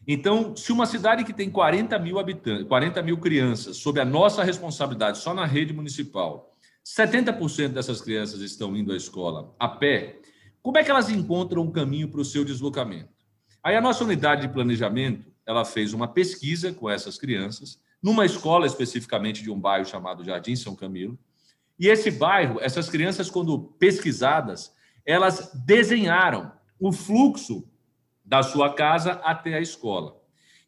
Então, 0.07 0.55
se 0.55 0.71
uma 0.71 0.85
cidade 0.85 1.25
que 1.25 1.33
tem 1.33 1.51
40 1.51 1.99
mil 1.99 2.19
habitantes, 2.19 2.67
40 2.67 3.03
mil 3.03 3.19
crianças, 3.19 3.79
sob 3.79 3.99
a 4.01 4.05
nossa 4.05 4.45
responsabilidade, 4.45 5.19
só 5.19 5.33
na 5.33 5.47
rede 5.47 5.73
municipal, 5.73 6.55
70% 6.85 7.69
dessas 7.69 8.03
crianças 8.03 8.41
estão 8.41 8.77
indo 8.77 8.93
à 8.93 8.97
escola 8.97 9.55
a 9.59 9.69
pé, 9.69 10.21
como 10.63 10.77
é 10.77 10.85
que 10.85 10.91
elas 10.91 11.09
encontram 11.09 11.63
um 11.63 11.71
caminho 11.71 12.09
para 12.09 12.21
o 12.21 12.25
seu 12.25 12.45
deslocamento? 12.45 13.09
Aí 13.63 13.75
a 13.77 13.81
nossa 13.81 14.05
unidade 14.05 14.43
de 14.43 14.53
planejamento, 14.53 15.33
ela 15.47 15.65
fez 15.65 15.95
uma 15.95 16.09
pesquisa 16.09 16.73
com 16.73 16.89
essas 16.89 17.17
crianças, 17.17 17.81
numa 18.03 18.27
escola 18.27 18.67
especificamente 18.67 19.43
de 19.43 19.51
um 19.51 19.59
bairro 19.59 19.87
chamado 19.87 20.25
Jardim 20.25 20.55
São 20.55 20.77
Camilo, 20.77 21.19
e 21.79 21.89
esse 21.89 22.11
bairro, 22.11 22.61
essas 22.61 22.89
crianças, 22.89 23.31
quando 23.31 23.59
pesquisadas, 23.79 24.73
elas 25.05 25.51
desenharam 25.67 26.53
o 26.79 26.93
fluxo 26.93 27.67
da 28.25 28.43
sua 28.43 28.73
casa 28.73 29.13
até 29.25 29.55
a 29.55 29.61
escola. 29.61 30.17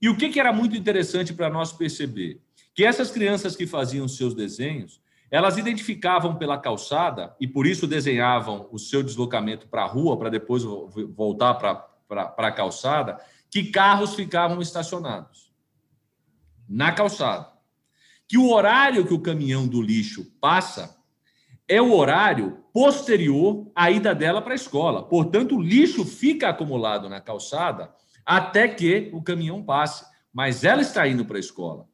E 0.01 0.09
o 0.09 0.17
que, 0.17 0.39
era 0.39 0.53
muito 0.53 0.77
interessante 0.77 1.33
para 1.33 1.49
nós 1.49 1.73
perceber? 1.73 2.43
Que 2.75 2.85
essas 2.85 3.11
crianças 3.11 3.57
que 3.57 3.67
faziam 3.67 4.07
seus 4.07 4.35
desenhos, 4.35 5.01
elas 5.31 5.57
identificavam 5.57 6.37
pela 6.37 6.59
calçada 6.59 7.35
e 7.41 7.49
por 7.49 7.67
isso 7.67 7.87
desenhavam 7.87 8.69
o 8.71 8.79
seu 8.79 9.03
deslocamento 9.03 9.67
para 9.67 9.83
a 9.83 9.87
rua, 9.87 10.19
para 10.19 10.29
depois 10.29 10.63
voltar 10.63 11.55
para 11.55 12.35
a 12.37 12.53
calçada, 12.53 13.19
que 13.51 13.71
carros 13.71 14.15
ficavam 14.15 14.61
estacionados 14.61 15.51
na 16.69 16.93
calçada. 16.93 17.49
Que 18.29 18.37
o 18.37 18.51
horário 18.51 19.07
que 19.07 19.15
o 19.15 19.21
caminhão 19.21 19.67
do 19.67 19.81
lixo 19.81 20.25
passa 20.41 20.96
é 21.69 21.81
o 21.81 21.93
horário 21.95 22.59
posterior 22.73 23.67
à 23.75 23.91
ida 23.91 24.15
dela 24.15 24.41
para 24.41 24.53
a 24.53 24.57
escola. 24.57 25.03
Portanto, 25.03 25.57
o 25.57 25.63
lixo 25.63 26.05
fica 26.05 26.49
acumulado 26.49 27.09
na 27.09 27.21
calçada 27.21 27.91
até 28.25 28.69
que 28.69 29.11
o 29.13 29.23
caminhão 29.23 29.63
passe, 29.63 30.05
mas 30.33 30.65
ela 30.65 30.83
está 30.83 31.07
indo 31.07 31.25
para 31.25 31.37
a 31.37 31.41
escola. 31.41 31.87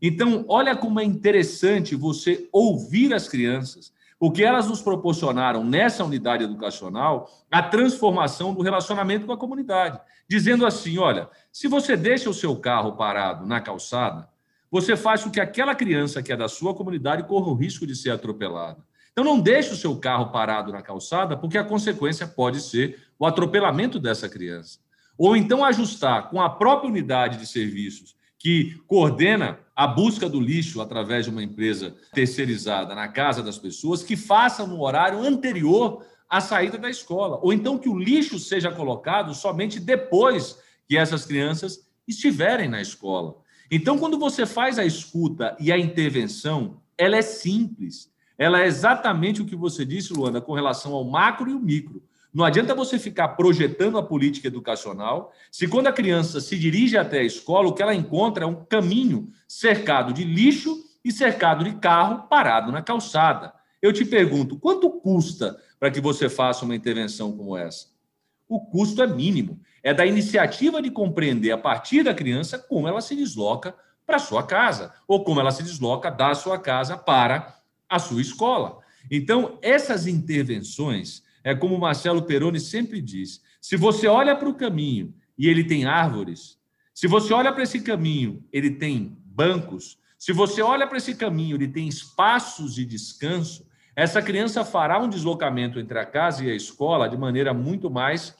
Então, 0.00 0.44
olha 0.48 0.76
como 0.76 1.00
é 1.00 1.04
interessante 1.04 1.94
você 1.94 2.48
ouvir 2.52 3.14
as 3.14 3.28
crianças, 3.28 3.92
porque 4.18 4.42
elas 4.42 4.68
nos 4.68 4.82
proporcionaram 4.82 5.64
nessa 5.64 6.04
unidade 6.04 6.44
educacional 6.44 7.30
a 7.50 7.62
transformação 7.62 8.54
do 8.54 8.62
relacionamento 8.62 9.26
com 9.26 9.32
a 9.32 9.38
comunidade, 9.38 10.00
dizendo 10.28 10.66
assim: 10.66 10.98
olha, 10.98 11.28
se 11.52 11.68
você 11.68 11.96
deixa 11.96 12.30
o 12.30 12.34
seu 12.34 12.56
carro 12.56 12.96
parado 12.96 13.46
na 13.46 13.60
calçada, 13.60 14.28
você 14.70 14.96
faz 14.96 15.22
com 15.22 15.30
que 15.30 15.40
aquela 15.40 15.74
criança 15.74 16.22
que 16.22 16.32
é 16.32 16.36
da 16.36 16.48
sua 16.48 16.74
comunidade 16.74 17.24
corra 17.24 17.48
o 17.48 17.54
risco 17.54 17.86
de 17.86 17.94
ser 17.94 18.10
atropelada. 18.10 18.84
Então, 19.14 19.24
não 19.24 19.40
deixe 19.40 19.72
o 19.72 19.76
seu 19.76 19.96
carro 19.96 20.32
parado 20.32 20.72
na 20.72 20.82
calçada, 20.82 21.36
porque 21.36 21.56
a 21.56 21.62
consequência 21.62 22.26
pode 22.26 22.60
ser 22.60 23.00
o 23.16 23.24
atropelamento 23.24 24.00
dessa 24.00 24.28
criança. 24.28 24.80
Ou 25.16 25.36
então 25.36 25.64
ajustar 25.64 26.30
com 26.30 26.42
a 26.42 26.50
própria 26.50 26.90
unidade 26.90 27.38
de 27.38 27.46
serviços 27.46 28.16
que 28.36 28.74
coordena 28.88 29.58
a 29.74 29.86
busca 29.86 30.28
do 30.28 30.40
lixo 30.40 30.80
através 30.80 31.24
de 31.24 31.30
uma 31.30 31.42
empresa 31.42 31.96
terceirizada 32.12 32.94
na 32.94 33.08
casa 33.08 33.42
das 33.42 33.56
pessoas, 33.56 34.02
que 34.02 34.16
faça 34.16 34.66
no 34.66 34.82
horário 34.82 35.20
anterior 35.20 36.04
à 36.28 36.40
saída 36.40 36.76
da 36.76 36.90
escola. 36.90 37.38
Ou 37.40 37.52
então 37.52 37.78
que 37.78 37.88
o 37.88 37.96
lixo 37.96 38.38
seja 38.38 38.70
colocado 38.70 39.32
somente 39.32 39.78
depois 39.78 40.58
que 40.86 40.96
essas 40.96 41.24
crianças 41.24 41.88
estiverem 42.06 42.68
na 42.68 42.82
escola. 42.82 43.36
Então, 43.70 43.96
quando 43.96 44.18
você 44.18 44.44
faz 44.44 44.78
a 44.78 44.84
escuta 44.84 45.56
e 45.58 45.72
a 45.72 45.78
intervenção, 45.78 46.82
ela 46.98 47.16
é 47.16 47.22
simples. 47.22 48.12
Ela 48.36 48.62
é 48.62 48.66
exatamente 48.66 49.40
o 49.40 49.46
que 49.46 49.54
você 49.54 49.84
disse, 49.84 50.12
Luanda, 50.12 50.40
com 50.40 50.52
relação 50.52 50.92
ao 50.92 51.04
macro 51.04 51.50
e 51.50 51.54
o 51.54 51.60
micro. 51.60 52.02
Não 52.32 52.44
adianta 52.44 52.74
você 52.74 52.98
ficar 52.98 53.28
projetando 53.28 53.96
a 53.96 54.02
política 54.02 54.48
educacional 54.48 55.32
se, 55.52 55.68
quando 55.68 55.86
a 55.86 55.92
criança 55.92 56.40
se 56.40 56.58
dirige 56.58 56.98
até 56.98 57.20
a 57.20 57.24
escola, 57.24 57.68
o 57.68 57.72
que 57.72 57.82
ela 57.82 57.94
encontra 57.94 58.44
é 58.44 58.46
um 58.46 58.64
caminho 58.64 59.28
cercado 59.46 60.12
de 60.12 60.24
lixo 60.24 60.76
e 61.04 61.12
cercado 61.12 61.62
de 61.62 61.74
carro 61.76 62.26
parado 62.28 62.72
na 62.72 62.82
calçada. 62.82 63.52
Eu 63.80 63.92
te 63.92 64.04
pergunto, 64.04 64.58
quanto 64.58 64.90
custa 64.90 65.56
para 65.78 65.90
que 65.90 66.00
você 66.00 66.28
faça 66.28 66.64
uma 66.64 66.74
intervenção 66.74 67.36
como 67.36 67.56
essa? 67.56 67.86
O 68.48 68.58
custo 68.58 69.00
é 69.02 69.06
mínimo. 69.06 69.60
É 69.82 69.94
da 69.94 70.04
iniciativa 70.04 70.82
de 70.82 70.90
compreender 70.90 71.52
a 71.52 71.58
partir 71.58 72.02
da 72.02 72.14
criança 72.14 72.58
como 72.58 72.88
ela 72.88 73.00
se 73.00 73.14
desloca 73.14 73.76
para 74.06 74.18
sua 74.18 74.42
casa, 74.42 74.92
ou 75.06 75.22
como 75.22 75.40
ela 75.40 75.50
se 75.50 75.62
desloca 75.62 76.10
da 76.10 76.34
sua 76.34 76.58
casa 76.58 76.96
para 76.96 77.53
a 77.88 77.98
sua 77.98 78.20
escola. 78.20 78.78
Então, 79.10 79.58
essas 79.62 80.06
intervenções, 80.06 81.22
é 81.42 81.54
como 81.54 81.78
Marcelo 81.78 82.22
Peroni 82.22 82.58
sempre 82.58 83.00
diz: 83.00 83.42
se 83.60 83.76
você 83.76 84.06
olha 84.06 84.34
para 84.34 84.48
o 84.48 84.54
caminho 84.54 85.14
e 85.36 85.48
ele 85.48 85.64
tem 85.64 85.84
árvores, 85.84 86.58
se 86.94 87.06
você 87.06 87.32
olha 87.34 87.52
para 87.52 87.62
esse 87.62 87.80
caminho, 87.80 88.42
ele 88.52 88.70
tem 88.70 89.16
bancos, 89.26 89.98
se 90.18 90.32
você 90.32 90.62
olha 90.62 90.86
para 90.86 90.96
esse 90.96 91.14
caminho, 91.14 91.56
ele 91.56 91.68
tem 91.68 91.86
espaços 91.86 92.74
de 92.74 92.84
descanso, 92.84 93.66
essa 93.94 94.22
criança 94.22 94.64
fará 94.64 94.98
um 94.98 95.08
deslocamento 95.08 95.78
entre 95.78 95.98
a 95.98 96.06
casa 96.06 96.44
e 96.44 96.50
a 96.50 96.54
escola 96.54 97.08
de 97.08 97.16
maneira 97.16 97.52
muito 97.52 97.90
mais 97.90 98.34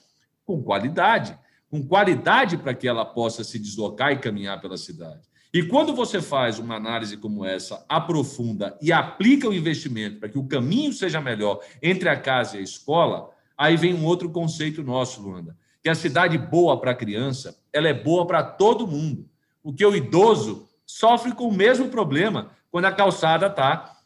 com 0.44 0.62
qualidade, 0.62 1.38
com 1.70 1.86
qualidade 1.86 2.56
para 2.56 2.74
que 2.74 2.88
ela 2.88 3.04
possa 3.04 3.44
se 3.44 3.58
deslocar 3.58 4.12
e 4.12 4.18
caminhar 4.18 4.60
pela 4.60 4.76
cidade. 4.76 5.28
E 5.54 5.62
quando 5.62 5.94
você 5.94 6.20
faz 6.20 6.58
uma 6.58 6.74
análise 6.74 7.16
como 7.16 7.44
essa, 7.44 7.86
aprofunda 7.88 8.76
e 8.82 8.92
aplica 8.92 9.48
o 9.48 9.54
investimento 9.54 10.18
para 10.18 10.28
que 10.28 10.36
o 10.36 10.48
caminho 10.48 10.92
seja 10.92 11.20
melhor 11.20 11.60
entre 11.80 12.08
a 12.08 12.18
casa 12.18 12.56
e 12.56 12.58
a 12.58 12.62
escola, 12.62 13.30
aí 13.56 13.76
vem 13.76 13.94
um 13.94 14.04
outro 14.04 14.28
conceito 14.30 14.82
nosso, 14.82 15.22
Luanda, 15.22 15.56
que 15.80 15.88
a 15.88 15.94
cidade 15.94 16.36
boa 16.36 16.80
para 16.80 16.90
a 16.90 16.94
criança, 16.94 17.56
ela 17.72 17.86
é 17.86 17.94
boa 17.94 18.26
para 18.26 18.42
todo 18.42 18.84
mundo. 18.84 19.30
Porque 19.62 19.86
o 19.86 19.94
idoso 19.94 20.68
sofre 20.84 21.30
com 21.30 21.46
o 21.46 21.54
mesmo 21.54 21.88
problema 21.88 22.50
quando 22.68 22.86
a 22.86 22.92
calçada 22.92 23.46
está 23.46 23.96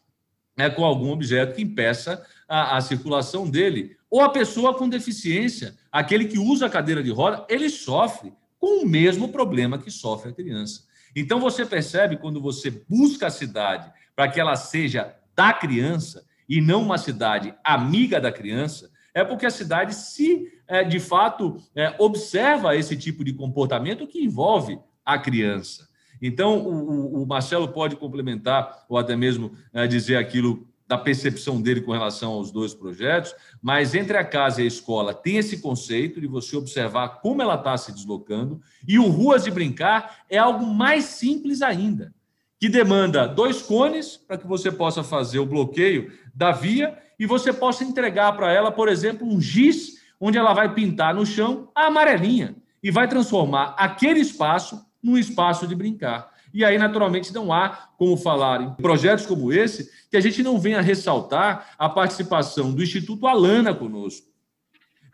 né, 0.54 0.68
com 0.68 0.84
algum 0.84 1.10
objeto 1.10 1.56
que 1.56 1.62
impeça 1.62 2.22
a, 2.46 2.76
a 2.76 2.80
circulação 2.82 3.48
dele. 3.48 3.96
Ou 4.10 4.20
a 4.20 4.28
pessoa 4.28 4.74
com 4.74 4.86
deficiência, 4.86 5.78
aquele 5.90 6.26
que 6.26 6.38
usa 6.38 6.66
a 6.66 6.70
cadeira 6.70 7.02
de 7.02 7.10
roda, 7.10 7.46
ele 7.48 7.70
sofre 7.70 8.34
com 8.58 8.82
o 8.82 8.86
mesmo 8.86 9.30
problema 9.30 9.78
que 9.78 9.90
sofre 9.90 10.30
a 10.30 10.34
criança. 10.34 10.87
Então 11.20 11.40
você 11.40 11.66
percebe 11.66 12.16
quando 12.16 12.40
você 12.40 12.70
busca 12.88 13.26
a 13.26 13.30
cidade 13.30 13.90
para 14.14 14.28
que 14.28 14.38
ela 14.38 14.54
seja 14.54 15.14
da 15.34 15.52
criança 15.52 16.24
e 16.48 16.60
não 16.60 16.82
uma 16.82 16.96
cidade 16.96 17.54
amiga 17.64 18.20
da 18.20 18.30
criança, 18.30 18.90
é 19.12 19.24
porque 19.24 19.44
a 19.44 19.50
cidade 19.50 19.94
se 19.94 20.46
é, 20.66 20.84
de 20.84 21.00
fato 21.00 21.56
é, 21.74 21.94
observa 21.98 22.76
esse 22.76 22.96
tipo 22.96 23.24
de 23.24 23.32
comportamento 23.32 24.06
que 24.06 24.22
envolve 24.22 24.78
a 25.04 25.18
criança. 25.18 25.88
Então 26.20 26.58
o, 26.58 27.26
Marcelo 27.26 27.68
pode 27.68 27.96
complementar 27.96 28.84
ou 28.88 28.98
até 28.98 29.16
mesmo 29.16 29.52
é, 29.72 29.86
dizer 29.86 30.16
aquilo 30.16 30.67
da 30.88 30.96
percepção 30.96 31.60
dele 31.60 31.82
com 31.82 31.92
relação 31.92 32.32
aos 32.32 32.50
dois 32.50 32.72
projetos, 32.72 33.34
mas 33.60 33.94
entre 33.94 34.16
a 34.16 34.24
casa 34.24 34.62
e 34.62 34.64
a 34.64 34.66
escola 34.66 35.12
tem 35.12 35.36
esse 35.36 35.60
conceito 35.60 36.18
de 36.18 36.26
você 36.26 36.56
observar 36.56 37.20
como 37.20 37.42
ela 37.42 37.56
está 37.56 37.76
se 37.76 37.92
deslocando, 37.92 38.60
e 38.86 38.98
o 38.98 39.06
Ruas 39.06 39.44
de 39.44 39.50
Brincar 39.50 40.20
é 40.30 40.38
algo 40.38 40.64
mais 40.66 41.04
simples 41.04 41.60
ainda, 41.60 42.14
que 42.58 42.70
demanda 42.70 43.28
dois 43.28 43.60
cones 43.60 44.16
para 44.16 44.38
que 44.38 44.46
você 44.46 44.72
possa 44.72 45.04
fazer 45.04 45.38
o 45.38 45.46
bloqueio 45.46 46.10
da 46.34 46.52
via 46.52 46.96
e 47.18 47.26
você 47.26 47.52
possa 47.52 47.84
entregar 47.84 48.32
para 48.34 48.50
ela, 48.50 48.72
por 48.72 48.88
exemplo, 48.88 49.28
um 49.28 49.38
giz 49.40 49.98
onde 50.18 50.38
ela 50.38 50.54
vai 50.54 50.72
pintar 50.74 51.14
no 51.14 51.26
chão 51.26 51.70
a 51.74 51.86
amarelinha 51.86 52.56
e 52.82 52.90
vai 52.90 53.06
transformar 53.06 53.74
aquele 53.76 54.20
espaço 54.20 54.84
num 55.02 55.18
espaço 55.18 55.66
de 55.66 55.74
brincar. 55.74 56.30
E 56.52 56.64
aí, 56.64 56.78
naturalmente, 56.78 57.32
não 57.32 57.52
há 57.52 57.90
como 57.96 58.16
falar 58.16 58.62
em 58.62 58.74
projetos 58.74 59.26
como 59.26 59.52
esse 59.52 59.90
que 60.10 60.16
a 60.16 60.20
gente 60.20 60.42
não 60.42 60.58
venha 60.58 60.80
ressaltar 60.80 61.74
a 61.78 61.88
participação 61.88 62.72
do 62.72 62.82
Instituto 62.82 63.26
Alana 63.26 63.74
conosco, 63.74 64.26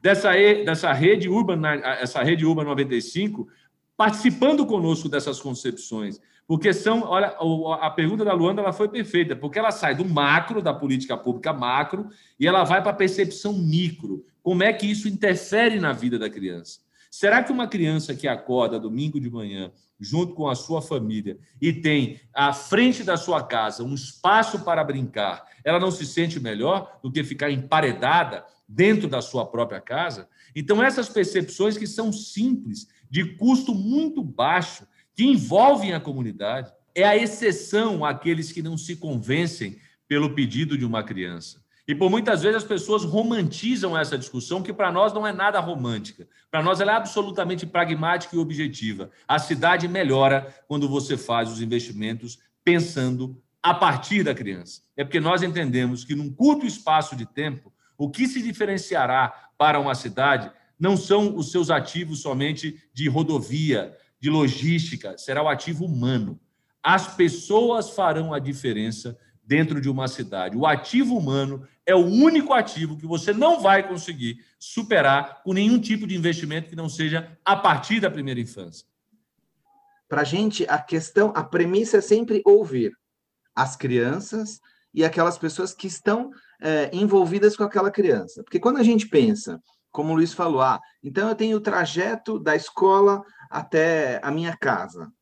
dessa, 0.03 0.33
dessa 0.33 0.93
rede 0.93 1.29
Urban, 1.29 1.61
essa 2.01 2.23
rede 2.23 2.45
Urban 2.45 2.65
95, 2.65 3.49
participando 3.97 4.67
conosco 4.67 5.09
dessas 5.09 5.41
concepções. 5.41 6.21
Porque 6.47 6.75
são, 6.75 7.05
olha, 7.05 7.35
a 7.81 7.91
pergunta 7.91 8.23
da 8.23 8.35
Luanda 8.35 8.61
ela 8.61 8.73
foi 8.73 8.87
perfeita, 8.87 9.35
porque 9.35 9.59
ela 9.59 9.71
sai 9.71 9.95
do 9.95 10.05
macro, 10.05 10.61
da 10.61 10.75
política 10.75 11.17
pública 11.17 11.55
macro, 11.55 12.09
e 12.39 12.47
ela 12.47 12.65
vai 12.65 12.83
para 12.83 12.91
a 12.91 12.95
percepção 12.95 13.55
micro. 13.55 14.25
Como 14.43 14.63
é 14.63 14.71
que 14.73 14.87
isso 14.87 15.09
interfere 15.09 15.81
na 15.81 15.95
vida 15.95 16.19
da 16.19 16.29
criança? 16.29 16.81
Será 17.17 17.45
que 17.45 17.53
uma 17.53 17.69
criança 17.69 18.13
que 18.13 18.27
acorda 18.27 18.77
domingo 18.77 19.21
de 19.21 19.31
manhã 19.31 19.71
junto 20.01 20.35
com 20.35 20.49
a 20.49 20.57
sua 20.57 20.83
família 20.83 21.39
e 21.63 21.73
tem 21.73 22.21
à 22.35 22.53
frente 22.53 23.05
da 23.05 23.17
sua 23.17 23.41
casa 23.41 23.85
um 23.85 23.95
espaço 23.95 24.65
para 24.65 24.83
brincar, 24.83 25.47
ela 25.63 25.79
não 25.79 25.93
se 25.93 26.05
sente 26.05 26.41
melhor 26.41 26.99
do 27.05 27.13
que 27.13 27.23
ficar 27.23 27.53
emparedada 27.53 28.45
dentro 28.69 29.09
da 29.09 29.23
sua 29.23 29.47
própria 29.47 29.81
casa? 29.81 30.29
Então, 30.57 30.83
essas 30.83 31.09
percepções 31.09 31.79
que 31.79 31.87
são 31.87 32.13
simples, 32.13 32.89
de 33.09 33.37
custo 33.37 33.77
muito 33.77 34.21
baixo, 34.21 34.85
que 35.15 35.23
envolvem 35.23 35.93
a 35.93 36.01
comunidade, 36.01 36.73
é 36.97 37.05
a 37.05 37.17
exceção 37.17 38.05
àqueles 38.05 38.51
que 38.51 38.61
não 38.61 38.77
se 38.77 38.97
convencem 38.97 39.79
pelo 40.09 40.35
pedido 40.35 40.77
de 40.77 40.85
uma 40.85 41.05
criança. 41.05 41.64
E 41.87 41.95
por 41.95 42.11
muitas 42.11 42.43
vezes 42.43 42.59
as 42.59 42.65
pessoas 42.65 43.05
romantizam 43.05 43.97
essa 43.97 44.17
discussão, 44.17 44.63
que 44.63 44.73
para 44.73 44.91
nós 44.91 45.13
não 45.13 45.27
é 45.27 45.33
nada 45.33 45.61
romântica. 45.61 46.27
Para 46.51 46.63
nós 46.63 46.81
ela 46.81 46.93
é 46.93 46.97
absolutamente 46.97 47.67
pragmática 47.67 48.35
e 48.35 48.39
objetiva. 48.39 49.11
A 49.29 49.39
cidade 49.39 49.87
melhora 49.87 50.55
quando 50.67 50.89
você 50.89 51.17
faz 51.17 51.51
os 51.51 51.61
investimentos 51.61 52.39
pensando 52.65 53.39
a 53.63 53.75
partir 53.75 54.23
da 54.23 54.35
criança. 54.35 54.83
É 54.97 55.05
porque 55.05 55.21
nós 55.21 55.43
entendemos 55.43 56.05
que 56.05 56.15
num 56.15 56.33
curto 56.33 56.67
espaço 56.67 57.15
de 57.15 57.27
tempo, 57.27 57.73
o 57.99 58.11
que 58.11 58.27
se 58.27 58.41
diferenciará 58.41 59.51
para 59.59 59.79
uma 59.79 59.95
cidade 59.95 60.51
não 60.79 60.97
são 60.97 61.37
os 61.37 61.51
seus 61.51 61.71
ativos 61.71 62.21
somente 62.21 62.83
de 62.93 63.09
rodovia, 63.09 63.97
de 64.19 64.31
logística, 64.31 65.17
será 65.19 65.43
o 65.43 65.49
ativo 65.49 65.85
humano. 65.85 66.41
As 66.83 67.15
pessoas 67.15 67.91
farão 67.91 68.35
a 68.35 68.39
diferença 68.39 69.19
dentro 69.47 69.81
de 69.81 69.89
uma 69.89 70.09
cidade. 70.09 70.57
O 70.57 70.67
ativo 70.67 71.17
humano 71.17 71.67
é 71.87 71.95
o 71.95 72.07
único 72.07 72.53
ativo 72.53 72.97
que 72.97 73.07
você 73.07 73.33
não 73.33 73.61
vai 73.61 73.87
conseguir 73.87 74.39
superar 74.59 75.43
com 75.43 75.53
nenhum 75.53 75.79
tipo 75.79 76.07
de 76.07 76.17
investimento 76.17 76.69
que 76.69 76.77
não 76.77 76.89
seja 76.89 77.37
a 77.45 77.55
partir 77.55 78.01
da 78.01 78.11
primeira 78.11 78.41
infância. 78.41 78.87
Para 80.09 80.23
a 80.23 80.25
gente, 80.25 80.65
a 80.69 80.79
questão, 80.79 81.33
a 81.35 81.43
premissa 81.43 81.99
é 81.99 82.01
sempre 82.01 82.43
ouvir 82.45 82.93
as 83.55 83.77
crianças 83.77 84.61
e 84.93 85.05
aquelas 85.05 85.37
pessoas 85.37 85.75
que 85.75 85.87
estão 85.87 86.31
é, 86.61 86.91
envolvidas 86.93 87.57
com 87.57 87.65
aquela 87.65 87.91
criança. 87.91 88.43
Porque 88.43 88.61
quando 88.61 88.79
a 88.79 88.83
gente 88.83 89.09
pensa, 89.09 89.61
como 89.91 90.13
o 90.13 90.17
Luiz 90.17 90.33
falou, 90.33 90.63
ah, 90.63 90.81
então 91.03 91.29
eu 91.29 91.35
tenho 91.35 91.57
o 91.57 91.61
trajeto 91.61 92.39
da 92.39 92.57
escola 92.57 93.23
até 93.51 94.21
a 94.23 94.31
minha 94.31 94.57
casa 94.57 95.13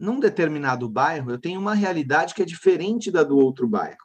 num 0.00 0.18
determinado 0.18 0.88
bairro, 0.88 1.30
eu 1.30 1.38
tenho 1.38 1.60
uma 1.60 1.74
realidade 1.74 2.34
que 2.34 2.42
é 2.42 2.46
diferente 2.46 3.10
da 3.10 3.22
do 3.22 3.36
outro 3.36 3.68
bairro. 3.68 3.98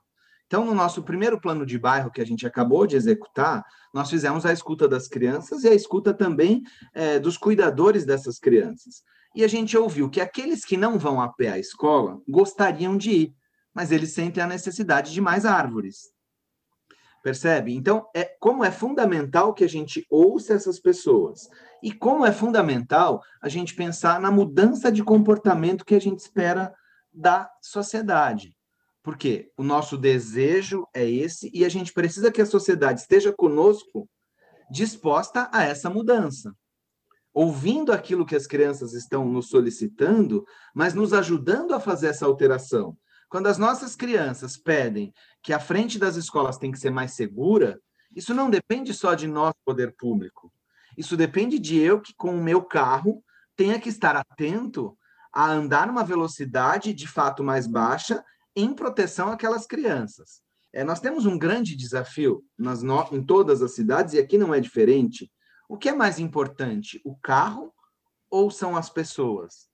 Então, 0.45 0.63
no 0.65 0.75
nosso 0.75 1.01
primeiro 1.01 1.39
plano 1.39 1.65
de 1.65 1.79
bairro 1.79 2.11
que 2.11 2.21
a 2.21 2.25
gente 2.25 2.45
acabou 2.45 2.85
de 2.85 2.95
executar, 2.95 3.63
nós 3.93 4.09
fizemos 4.09 4.45
a 4.45 4.53
escuta 4.53 4.87
das 4.87 5.07
crianças 5.07 5.63
e 5.63 5.69
a 5.69 5.73
escuta 5.73 6.13
também 6.13 6.61
é, 6.93 7.17
dos 7.17 7.37
cuidadores 7.37 8.05
dessas 8.05 8.37
crianças. 8.37 9.01
E 9.33 9.43
a 9.43 9.47
gente 9.47 9.75
ouviu 9.77 10.09
que 10.09 10.21
aqueles 10.21 10.63
que 10.63 10.77
não 10.77 10.99
vão 10.99 11.19
a 11.19 11.29
pé 11.29 11.49
à 11.49 11.59
escola 11.59 12.21
gostariam 12.27 12.95
de 12.95 13.11
ir, 13.11 13.35
mas 13.73 13.91
eles 13.91 14.13
sentem 14.13 14.43
a 14.43 14.47
necessidade 14.47 15.11
de 15.11 15.19
mais 15.19 15.45
árvores. 15.45 16.14
Percebe? 17.25 17.73
Então, 17.73 18.07
é 18.13 18.23
como 18.39 18.63
é 18.63 18.69
fundamental 18.69 19.51
que 19.51 19.63
a 19.63 19.67
gente 19.67 20.05
ouça 20.11 20.53
essas 20.53 20.79
pessoas. 20.79 21.49
E 21.81 21.91
como 21.91 22.23
é 22.23 22.31
fundamental 22.31 23.19
a 23.41 23.49
gente 23.49 23.73
pensar 23.73 24.21
na 24.21 24.29
mudança 24.29 24.91
de 24.91 25.03
comportamento 25.03 25.83
que 25.83 25.95
a 25.95 25.99
gente 25.99 26.19
espera 26.19 26.71
da 27.11 27.49
sociedade. 27.63 28.55
Porque 29.01 29.51
o 29.57 29.63
nosso 29.63 29.97
desejo 29.97 30.87
é 30.93 31.09
esse 31.09 31.49
e 31.51 31.65
a 31.65 31.69
gente 31.69 31.91
precisa 31.93 32.31
que 32.31 32.43
a 32.43 32.45
sociedade 32.45 32.99
esteja 32.99 33.33
conosco 33.33 34.07
disposta 34.69 35.49
a 35.51 35.63
essa 35.63 35.89
mudança. 35.89 36.55
Ouvindo 37.33 37.91
aquilo 37.91 38.23
que 38.23 38.35
as 38.35 38.45
crianças 38.45 38.93
estão 38.93 39.27
nos 39.27 39.49
solicitando, 39.49 40.45
mas 40.75 40.93
nos 40.93 41.11
ajudando 41.11 41.73
a 41.73 41.79
fazer 41.79 42.05
essa 42.05 42.27
alteração. 42.27 42.95
Quando 43.29 43.47
as 43.47 43.57
nossas 43.57 43.95
crianças 43.95 44.57
pedem 44.57 45.13
que 45.41 45.53
a 45.53 45.59
frente 45.59 45.97
das 45.97 46.15
escolas 46.15 46.57
tem 46.57 46.71
que 46.71 46.79
ser 46.79 46.91
mais 46.91 47.13
segura, 47.13 47.79
isso 48.15 48.33
não 48.33 48.49
depende 48.49 48.93
só 48.93 49.13
de 49.13 49.27
nós, 49.27 49.53
poder 49.65 49.95
público. 49.95 50.51
Isso 50.97 51.17
depende 51.17 51.59
de 51.59 51.77
eu 51.77 51.99
que, 51.99 52.13
com 52.15 52.35
o 52.35 52.43
meu 52.43 52.63
carro, 52.63 53.23
tenha 53.55 53.79
que 53.79 53.89
estar 53.89 54.15
atento 54.15 54.97
a 55.33 55.51
andar 55.51 55.87
numa 55.87 56.03
velocidade 56.03 56.93
de 56.93 57.07
fato 57.07 57.43
mais 57.43 57.67
baixa 57.67 58.23
em 58.55 58.73
proteção 58.73 59.29
àquelas 59.29 59.65
crianças. 59.65 60.41
É, 60.71 60.83
nós 60.83 60.99
temos 60.99 61.25
um 61.25 61.37
grande 61.37 61.75
desafio 61.75 62.43
nas 62.57 62.81
no... 62.81 63.07
em 63.11 63.23
todas 63.23 63.61
as 63.61 63.73
cidades, 63.73 64.13
e 64.13 64.19
aqui 64.19 64.37
não 64.37 64.53
é 64.53 64.59
diferente. 64.59 65.31
O 65.67 65.77
que 65.77 65.89
é 65.89 65.93
mais 65.93 66.19
importante, 66.19 67.01
o 67.03 67.15
carro 67.17 67.73
ou 68.29 68.49
são 68.49 68.77
as 68.77 68.89
pessoas? 68.89 69.69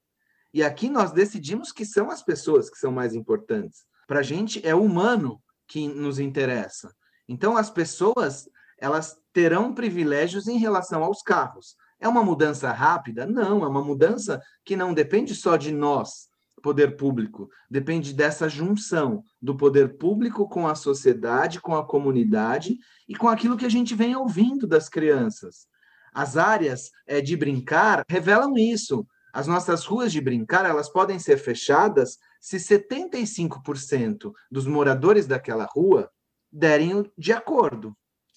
E 0.54 0.64
aqui 0.64 0.90
nós 0.90 1.12
decidimos 1.12 1.72
que 1.72 1.86
são 1.86 2.10
as 2.10 2.22
pessoas 2.22 2.70
que 2.70 2.78
são 2.78 2.92
mais 2.92 3.14
importantes. 3.14 3.86
Para 4.08 4.20
a 4.20 4.24
gente 4.24 4.66
é 4.66 4.76
o 4.76 4.84
humano 4.84 5.42
que 5.68 5.88
nos 5.88 6.20
interessa. 6.20 6.94
Então 7.28 7.56
as 7.56 7.70
pessoas 7.70 8.50
elas 8.78 9.16
terão 9.32 9.74
privilégios 9.74 10.48
em 10.48 10.58
relação 10.58 11.04
aos 11.04 11.22
carros. 11.22 11.76
É 12.00 12.08
uma 12.08 12.24
mudança 12.24 12.72
rápida? 12.72 13.28
Não, 13.28 13.64
é 13.64 13.68
uma 13.68 13.84
mudança 13.84 14.42
que 14.66 14.76
não 14.76 14.92
depende 14.92 15.36
só 15.36 15.56
de 15.56 15.72
nós, 15.72 16.28
poder 16.62 16.98
público, 16.98 17.50
depende 17.70 18.14
dessa 18.14 18.50
junção 18.50 19.24
do 19.42 19.56
poder 19.56 19.98
público 19.98 20.50
com 20.50 20.68
a 20.68 20.76
sociedade, 20.76 21.62
com 21.62 21.76
a 21.76 21.86
comunidade 21.86 22.78
e 23.08 23.16
com 23.16 23.28
aquilo 23.28 23.56
que 23.58 23.66
a 23.66 23.70
gente 23.70 23.94
vem 23.96 24.16
ouvindo 24.16 24.68
das 24.68 24.90
crianças. 24.90 25.68
As 26.14 26.36
áreas 26.36 26.92
é, 27.08 27.22
de 27.22 27.38
brincar 27.38 28.04
revelam 28.10 28.58
isso. 28.58 29.06
As 29.34 29.48
nossas 29.48 29.86
ruas 29.86 30.12
de 30.12 30.20
brincar, 30.20 30.66
elas 30.66 30.90
podem 30.90 31.20
ser 31.20 31.38
fechadas 31.38 32.18
se 32.40 32.58
75% 32.58 34.32
dos 34.50 34.68
moradores 34.68 35.26
daquela 35.26 35.66
rua 35.66 36.12
derem 36.52 37.10
de 37.18 37.32
acordo. 37.32 37.96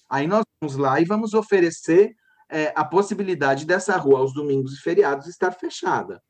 Aí 0.09 0.27
nós 0.27 0.43
vamos 0.61 0.77
lá 0.77 0.99
e 1.01 1.05
vamos 1.05 1.33
oferecer 1.33 2.15
é, 2.49 2.71
a 2.75 2.85
possibilidade 2.85 3.65
dessa 3.65 3.97
rua 3.97 4.19
aos 4.19 4.33
domingos 4.33 4.73
e 4.73 4.81
feriados 4.81 5.27
estar 5.27 5.51
fechada. 5.51 6.21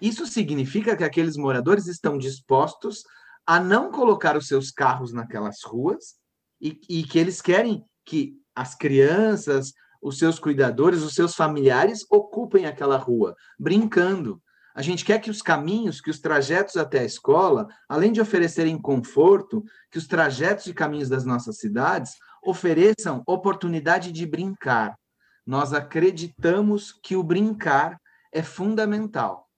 Isso 0.00 0.26
significa 0.26 0.96
que 0.96 1.04
aqueles 1.04 1.36
moradores 1.36 1.86
estão 1.86 2.16
dispostos 2.16 3.04
a 3.46 3.60
não 3.60 3.90
colocar 3.90 4.36
os 4.36 4.46
seus 4.46 4.70
carros 4.70 5.12
naquelas 5.12 5.62
ruas 5.64 6.16
e, 6.60 6.80
e 6.88 7.02
que 7.02 7.18
eles 7.18 7.42
querem 7.42 7.84
que 8.04 8.34
as 8.54 8.74
crianças, 8.74 9.72
os 10.02 10.18
seus 10.18 10.38
cuidadores, 10.38 11.02
os 11.02 11.14
seus 11.14 11.34
familiares 11.34 12.04
ocupem 12.10 12.66
aquela 12.66 12.96
rua, 12.96 13.36
brincando. 13.58 14.42
A 14.74 14.82
gente 14.82 15.04
quer 15.04 15.20
que 15.20 15.30
os 15.30 15.40
caminhos, 15.40 16.00
que 16.00 16.10
os 16.10 16.18
trajetos 16.18 16.76
até 16.76 17.00
a 17.00 17.04
escola, 17.04 17.68
além 17.88 18.10
de 18.10 18.20
oferecerem 18.20 18.80
conforto, 18.80 19.62
que 19.90 19.98
os 19.98 20.06
trajetos 20.06 20.66
e 20.66 20.74
caminhos 20.74 21.08
das 21.08 21.24
nossas 21.24 21.58
cidades 21.58 22.14
ofereçam 22.42 23.22
oportunidade 23.26 24.10
de 24.10 24.26
brincar. 24.26 24.98
Nós 25.46 25.72
acreditamos 25.72 26.92
que 27.02 27.14
o 27.14 27.22
brincar 27.22 28.00
é 28.32 28.42
fundamental. 28.42 29.48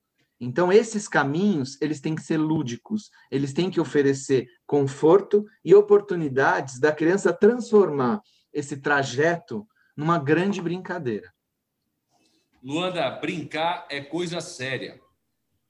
Então 0.40 0.72
esses 0.72 1.08
caminhos, 1.08 1.80
eles 1.80 2.00
têm 2.00 2.14
que 2.14 2.22
ser 2.22 2.36
lúdicos, 2.36 3.08
eles 3.30 3.52
têm 3.52 3.70
que 3.70 3.80
oferecer 3.80 4.46
conforto 4.66 5.44
e 5.64 5.74
oportunidades 5.74 6.78
da 6.78 6.92
criança 6.92 7.32
transformar 7.32 8.20
esse 8.52 8.76
trajeto 8.76 9.66
numa 9.96 10.18
grande 10.18 10.60
brincadeira. 10.60 11.32
Luanda, 12.62 13.10
brincar 13.10 13.86
é 13.90 14.00
coisa 14.00 14.40
séria. 14.40 15.00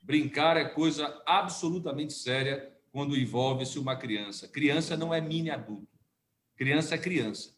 Brincar 0.01 0.57
é 0.57 0.65
coisa 0.65 1.23
absolutamente 1.27 2.13
séria 2.13 2.73
quando 2.93 3.17
envolve-se 3.17 3.79
uma 3.79 3.97
criança. 3.97 4.47
Criança 4.47 4.97
não 4.97 5.13
é 5.13 5.21
mini 5.21 5.51
adulto. 5.51 5.89
Criança 6.57 6.95
é 6.95 6.99
criança. 6.99 7.55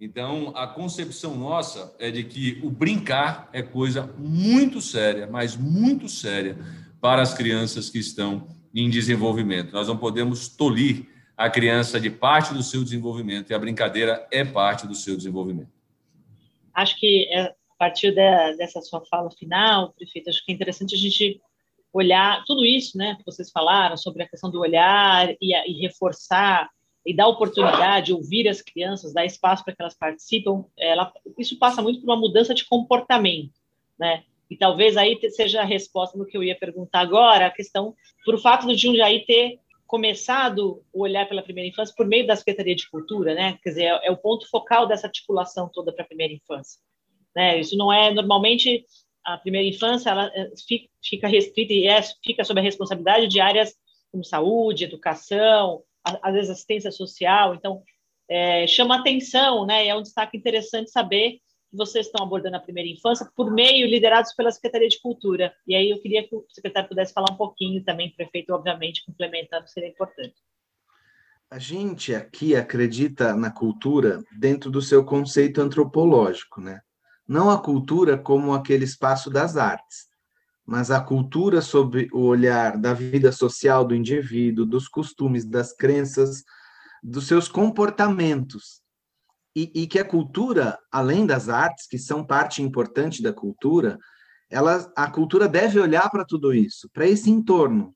Então, 0.00 0.56
a 0.56 0.66
concepção 0.66 1.36
nossa 1.36 1.94
é 1.98 2.10
de 2.10 2.24
que 2.24 2.58
o 2.62 2.70
brincar 2.70 3.50
é 3.52 3.62
coisa 3.62 4.06
muito 4.16 4.80
séria, 4.80 5.26
mas 5.26 5.56
muito 5.56 6.08
séria 6.08 6.56
para 7.00 7.20
as 7.20 7.34
crianças 7.34 7.90
que 7.90 7.98
estão 7.98 8.48
em 8.74 8.88
desenvolvimento. 8.88 9.72
Nós 9.72 9.88
não 9.88 9.98
podemos 9.98 10.48
tolir 10.48 11.06
a 11.36 11.50
criança 11.50 12.00
de 12.00 12.08
parte 12.08 12.54
do 12.54 12.62
seu 12.62 12.82
desenvolvimento 12.82 13.50
e 13.50 13.54
a 13.54 13.58
brincadeira 13.58 14.26
é 14.30 14.42
parte 14.42 14.86
do 14.86 14.94
seu 14.94 15.16
desenvolvimento. 15.16 15.79
Acho 16.80 16.98
que 16.98 17.28
é, 17.30 17.42
a 17.42 17.54
partir 17.78 18.10
de, 18.10 18.56
dessa 18.56 18.80
sua 18.80 19.04
fala 19.06 19.30
final, 19.30 19.92
prefeito, 19.92 20.30
acho 20.30 20.44
que 20.44 20.52
é 20.52 20.54
interessante 20.54 20.94
a 20.94 20.98
gente 20.98 21.40
olhar 21.92 22.44
tudo 22.46 22.64
isso, 22.64 22.96
né, 22.96 23.16
que 23.16 23.24
vocês 23.24 23.50
falaram 23.50 23.96
sobre 23.96 24.22
a 24.22 24.28
questão 24.28 24.50
do 24.50 24.60
olhar 24.60 25.30
e, 25.40 25.54
e 25.54 25.80
reforçar 25.80 26.70
e 27.04 27.14
dar 27.14 27.28
oportunidade, 27.28 28.12
ouvir 28.12 28.48
as 28.48 28.60
crianças, 28.60 29.12
dar 29.12 29.24
espaço 29.24 29.64
para 29.64 29.74
que 29.74 29.82
elas 29.82 29.96
participem, 29.96 30.64
ela, 30.78 31.12
isso 31.38 31.58
passa 31.58 31.82
muito 31.82 32.00
por 32.00 32.06
uma 32.06 32.16
mudança 32.16 32.54
de 32.54 32.64
comportamento, 32.64 33.54
né? 33.98 34.22
E 34.50 34.56
talvez 34.56 34.96
aí 34.96 35.18
seja 35.30 35.62
a 35.62 35.64
resposta 35.64 36.18
no 36.18 36.26
que 36.26 36.36
eu 36.36 36.42
ia 36.42 36.58
perguntar 36.58 37.00
agora, 37.00 37.46
a 37.46 37.50
questão, 37.50 37.94
por 38.24 38.38
fato 38.38 38.66
do 38.66 38.76
Jundiaí 38.76 39.24
ter 39.24 39.60
começado 39.90 40.84
o 40.92 41.02
olhar 41.02 41.28
pela 41.28 41.42
primeira 41.42 41.68
infância 41.68 41.92
por 41.96 42.06
meio 42.06 42.24
da 42.24 42.36
Secretaria 42.36 42.76
de 42.76 42.88
Cultura, 42.88 43.34
né? 43.34 43.58
Quer 43.60 43.70
dizer, 43.70 43.82
é, 43.82 44.06
é 44.06 44.10
o 44.12 44.16
ponto 44.16 44.48
focal 44.48 44.86
dessa 44.86 45.08
articulação 45.08 45.68
toda 45.68 45.92
para 45.92 46.04
a 46.04 46.06
primeira 46.06 46.32
infância. 46.32 46.80
Né? 47.34 47.58
Isso 47.58 47.76
não 47.76 47.92
é 47.92 48.14
normalmente 48.14 48.84
a 49.24 49.36
primeira 49.36 49.66
infância, 49.66 50.10
ela 50.10 50.30
é, 50.32 50.48
fica 51.02 51.26
restrita 51.26 51.72
e 51.72 51.88
é, 51.88 52.00
fica 52.24 52.44
sob 52.44 52.60
a 52.60 52.62
responsabilidade 52.62 53.26
de 53.26 53.40
áreas 53.40 53.74
como 54.12 54.24
saúde, 54.24 54.84
educação, 54.84 55.82
às 56.04 56.34
vezes 56.34 56.50
assistência 56.50 56.92
social. 56.92 57.56
Então, 57.56 57.82
é, 58.28 58.68
chama 58.68 59.00
atenção, 59.00 59.66
né? 59.66 59.88
É 59.88 59.96
um 59.96 60.02
destaque 60.02 60.36
interessante 60.36 60.88
saber 60.92 61.40
que 61.70 61.76
vocês 61.76 62.06
estão 62.06 62.24
abordando 62.24 62.56
a 62.56 62.60
primeira 62.60 62.90
infância 62.90 63.30
por 63.36 63.50
meio, 63.50 63.86
liderados 63.86 64.34
pela 64.34 64.50
Secretaria 64.50 64.88
de 64.88 65.00
Cultura. 65.00 65.54
E 65.66 65.74
aí 65.74 65.90
eu 65.90 66.00
queria 66.00 66.26
que 66.26 66.34
o 66.34 66.44
secretário 66.48 66.88
pudesse 66.88 67.12
falar 67.12 67.32
um 67.32 67.36
pouquinho 67.36 67.82
também, 67.84 68.10
prefeito, 68.10 68.52
obviamente, 68.52 69.04
complementando, 69.06 69.68
seria 69.68 69.88
importante. 69.88 70.34
A 71.48 71.58
gente 71.58 72.14
aqui 72.14 72.54
acredita 72.54 73.34
na 73.34 73.50
cultura 73.50 74.22
dentro 74.38 74.70
do 74.70 74.82
seu 74.82 75.04
conceito 75.04 75.60
antropológico, 75.60 76.60
né? 76.60 76.80
Não 77.26 77.50
a 77.50 77.60
cultura 77.60 78.18
como 78.18 78.52
aquele 78.52 78.84
espaço 78.84 79.30
das 79.30 79.56
artes, 79.56 80.08
mas 80.66 80.90
a 80.90 81.00
cultura 81.00 81.60
sob 81.60 82.08
o 82.12 82.22
olhar 82.22 82.76
da 82.76 82.92
vida 82.92 83.32
social 83.32 83.84
do 83.84 83.94
indivíduo, 83.94 84.66
dos 84.66 84.88
costumes, 84.88 85.44
das 85.44 85.72
crenças, 85.72 86.44
dos 87.02 87.26
seus 87.26 87.48
comportamentos. 87.48 88.80
E, 89.54 89.70
e 89.74 89.86
que 89.86 89.98
a 89.98 90.04
cultura, 90.04 90.78
além 90.92 91.26
das 91.26 91.48
artes, 91.48 91.86
que 91.86 91.98
são 91.98 92.24
parte 92.24 92.62
importante 92.62 93.22
da 93.22 93.32
cultura, 93.32 93.98
ela, 94.48 94.92
a 94.96 95.10
cultura 95.10 95.48
deve 95.48 95.78
olhar 95.78 96.08
para 96.10 96.24
tudo 96.24 96.52
isso, 96.52 96.88
para 96.92 97.06
esse 97.06 97.30
entorno. 97.30 97.94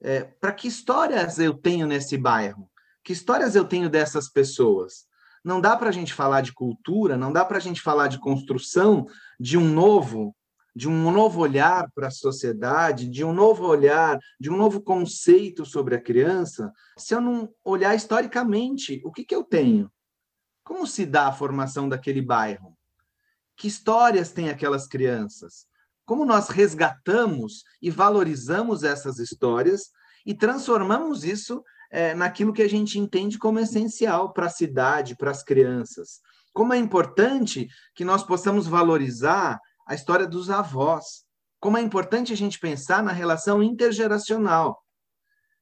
É, 0.00 0.22
para 0.22 0.52
que 0.52 0.68
histórias 0.68 1.38
eu 1.38 1.54
tenho 1.54 1.86
nesse 1.86 2.16
bairro? 2.16 2.70
Que 3.02 3.12
histórias 3.12 3.56
eu 3.56 3.64
tenho 3.64 3.90
dessas 3.90 4.28
pessoas? 4.28 5.06
Não 5.44 5.60
dá 5.60 5.76
para 5.76 5.88
a 5.88 5.92
gente 5.92 6.14
falar 6.14 6.40
de 6.40 6.52
cultura, 6.52 7.16
não 7.16 7.32
dá 7.32 7.44
para 7.44 7.58
a 7.58 7.60
gente 7.60 7.80
falar 7.80 8.08
de 8.08 8.18
construção 8.18 9.06
de 9.40 9.56
um 9.56 9.68
novo, 9.68 10.34
de 10.74 10.88
um 10.88 11.10
novo 11.10 11.40
olhar 11.40 11.90
para 11.94 12.08
a 12.08 12.12
sociedade, 12.12 13.08
de 13.08 13.24
um 13.24 13.32
novo 13.32 13.66
olhar, 13.66 14.18
de 14.38 14.50
um 14.50 14.56
novo 14.56 14.80
conceito 14.80 15.64
sobre 15.64 15.96
a 15.96 16.00
criança, 16.00 16.72
se 16.96 17.14
eu 17.14 17.20
não 17.20 17.48
olhar 17.64 17.94
historicamente 17.94 19.00
o 19.04 19.10
que, 19.10 19.24
que 19.24 19.34
eu 19.34 19.42
tenho. 19.42 19.90
Como 20.68 20.86
se 20.86 21.06
dá 21.06 21.28
a 21.28 21.32
formação 21.32 21.88
daquele 21.88 22.20
bairro? 22.20 22.76
Que 23.56 23.66
histórias 23.66 24.32
têm 24.32 24.50
aquelas 24.50 24.86
crianças? 24.86 25.66
Como 26.04 26.26
nós 26.26 26.50
resgatamos 26.50 27.64
e 27.80 27.90
valorizamos 27.90 28.84
essas 28.84 29.18
histórias 29.18 29.90
e 30.26 30.34
transformamos 30.34 31.24
isso 31.24 31.64
é, 31.90 32.14
naquilo 32.14 32.52
que 32.52 32.60
a 32.60 32.68
gente 32.68 32.98
entende 32.98 33.38
como 33.38 33.58
essencial 33.58 34.34
para 34.34 34.44
a 34.44 34.50
cidade, 34.50 35.16
para 35.16 35.30
as 35.30 35.42
crianças. 35.42 36.20
Como 36.52 36.74
é 36.74 36.76
importante 36.76 37.66
que 37.94 38.04
nós 38.04 38.22
possamos 38.22 38.66
valorizar 38.66 39.58
a 39.86 39.94
história 39.94 40.26
dos 40.26 40.50
avós. 40.50 41.24
Como 41.58 41.78
é 41.78 41.80
importante 41.80 42.30
a 42.30 42.36
gente 42.36 42.60
pensar 42.60 43.02
na 43.02 43.12
relação 43.12 43.62
intergeracional. 43.62 44.84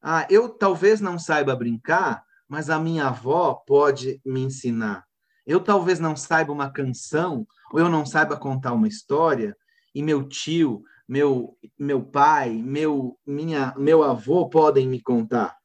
Ah, 0.02 0.26
eu 0.28 0.48
talvez 0.48 1.00
não 1.00 1.16
saiba 1.16 1.54
brincar, 1.54 2.24
mas 2.48 2.70
a 2.70 2.78
minha 2.78 3.08
avó 3.08 3.54
pode 3.54 4.20
me 4.24 4.40
ensinar. 4.40 5.04
Eu 5.46 5.60
talvez 5.60 6.00
não 6.00 6.16
saiba 6.16 6.52
uma 6.52 6.70
canção, 6.70 7.46
ou 7.72 7.80
eu 7.80 7.88
não 7.88 8.04
saiba 8.04 8.36
contar 8.36 8.72
uma 8.72 8.88
história, 8.88 9.56
e 9.94 10.02
meu 10.02 10.28
tio, 10.28 10.82
meu 11.08 11.56
meu 11.78 12.04
pai, 12.04 12.50
meu 12.50 13.18
minha 13.24 13.74
meu 13.76 14.02
avô 14.02 14.48
podem 14.48 14.88
me 14.88 15.00
contar. 15.00 15.56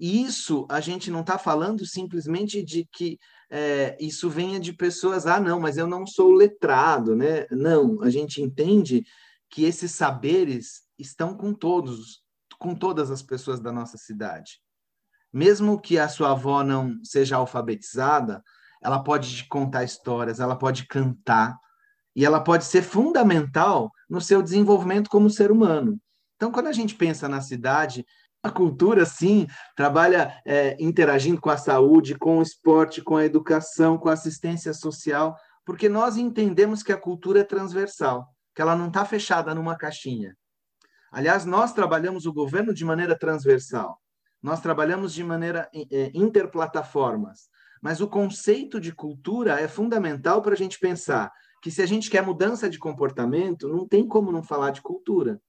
E 0.00 0.24
isso 0.24 0.66
a 0.68 0.80
gente 0.80 1.10
não 1.10 1.20
está 1.20 1.38
falando 1.38 1.86
simplesmente 1.86 2.62
de 2.62 2.88
que 2.90 3.18
é, 3.50 3.96
isso 4.00 4.30
venha 4.30 4.58
de 4.58 4.72
pessoas, 4.72 5.26
ah, 5.26 5.38
não, 5.38 5.60
mas 5.60 5.76
eu 5.76 5.86
não 5.86 6.06
sou 6.06 6.32
letrado, 6.32 7.14
né? 7.14 7.46
Não, 7.50 8.02
a 8.02 8.08
gente 8.08 8.40
entende 8.40 9.04
que 9.50 9.64
esses 9.64 9.92
saberes 9.92 10.82
estão 10.98 11.36
com 11.36 11.52
todos, 11.52 12.22
com 12.58 12.74
todas 12.74 13.10
as 13.10 13.22
pessoas 13.22 13.60
da 13.60 13.70
nossa 13.70 13.98
cidade. 13.98 14.58
Mesmo 15.32 15.80
que 15.80 15.98
a 15.98 16.08
sua 16.08 16.32
avó 16.32 16.62
não 16.62 16.98
seja 17.02 17.36
alfabetizada, 17.36 18.42
ela 18.82 19.02
pode 19.02 19.36
te 19.36 19.48
contar 19.48 19.84
histórias, 19.84 20.40
ela 20.40 20.56
pode 20.56 20.86
cantar, 20.86 21.56
e 22.14 22.24
ela 22.24 22.40
pode 22.40 22.64
ser 22.64 22.82
fundamental 22.82 23.90
no 24.08 24.20
seu 24.20 24.42
desenvolvimento 24.42 25.08
como 25.08 25.30
ser 25.30 25.50
humano. 25.50 25.98
Então, 26.36 26.50
quando 26.50 26.66
a 26.66 26.72
gente 26.72 26.94
pensa 26.94 27.28
na 27.28 27.40
cidade, 27.40 28.04
a 28.42 28.50
cultura, 28.50 29.06
sim, 29.06 29.46
trabalha 29.76 30.36
é, 30.44 30.76
interagindo 30.80 31.40
com 31.40 31.48
a 31.48 31.56
saúde, 31.56 32.18
com 32.18 32.38
o 32.38 32.42
esporte, 32.42 33.00
com 33.00 33.16
a 33.16 33.24
educação, 33.24 33.96
com 33.96 34.08
a 34.08 34.14
assistência 34.14 34.74
social, 34.74 35.36
porque 35.64 35.88
nós 35.88 36.16
entendemos 36.16 36.82
que 36.82 36.92
a 36.92 36.96
cultura 36.96 37.40
é 37.40 37.44
transversal, 37.44 38.26
que 38.54 38.60
ela 38.60 38.74
não 38.74 38.88
está 38.88 39.04
fechada 39.04 39.54
numa 39.54 39.76
caixinha. 39.76 40.36
Aliás, 41.12 41.44
nós 41.44 41.72
trabalhamos 41.72 42.26
o 42.26 42.32
governo 42.32 42.74
de 42.74 42.84
maneira 42.84 43.16
transversal, 43.16 44.01
nós 44.42 44.60
trabalhamos 44.60 45.14
de 45.14 45.22
maneira 45.22 45.70
é, 45.72 46.10
interplataformas, 46.14 47.48
mas 47.80 48.00
o 48.00 48.08
conceito 48.08 48.80
de 48.80 48.92
cultura 48.92 49.60
é 49.60 49.68
fundamental 49.68 50.42
para 50.42 50.54
a 50.54 50.56
gente 50.56 50.78
pensar 50.78 51.32
que 51.62 51.70
se 51.70 51.80
a 51.80 51.86
gente 51.86 52.10
quer 52.10 52.26
mudança 52.26 52.68
de 52.68 52.78
comportamento, 52.78 53.68
não 53.68 53.86
tem 53.86 54.06
como 54.06 54.32
não 54.32 54.42
falar 54.42 54.70
de 54.70 54.82
cultura. 54.82 55.40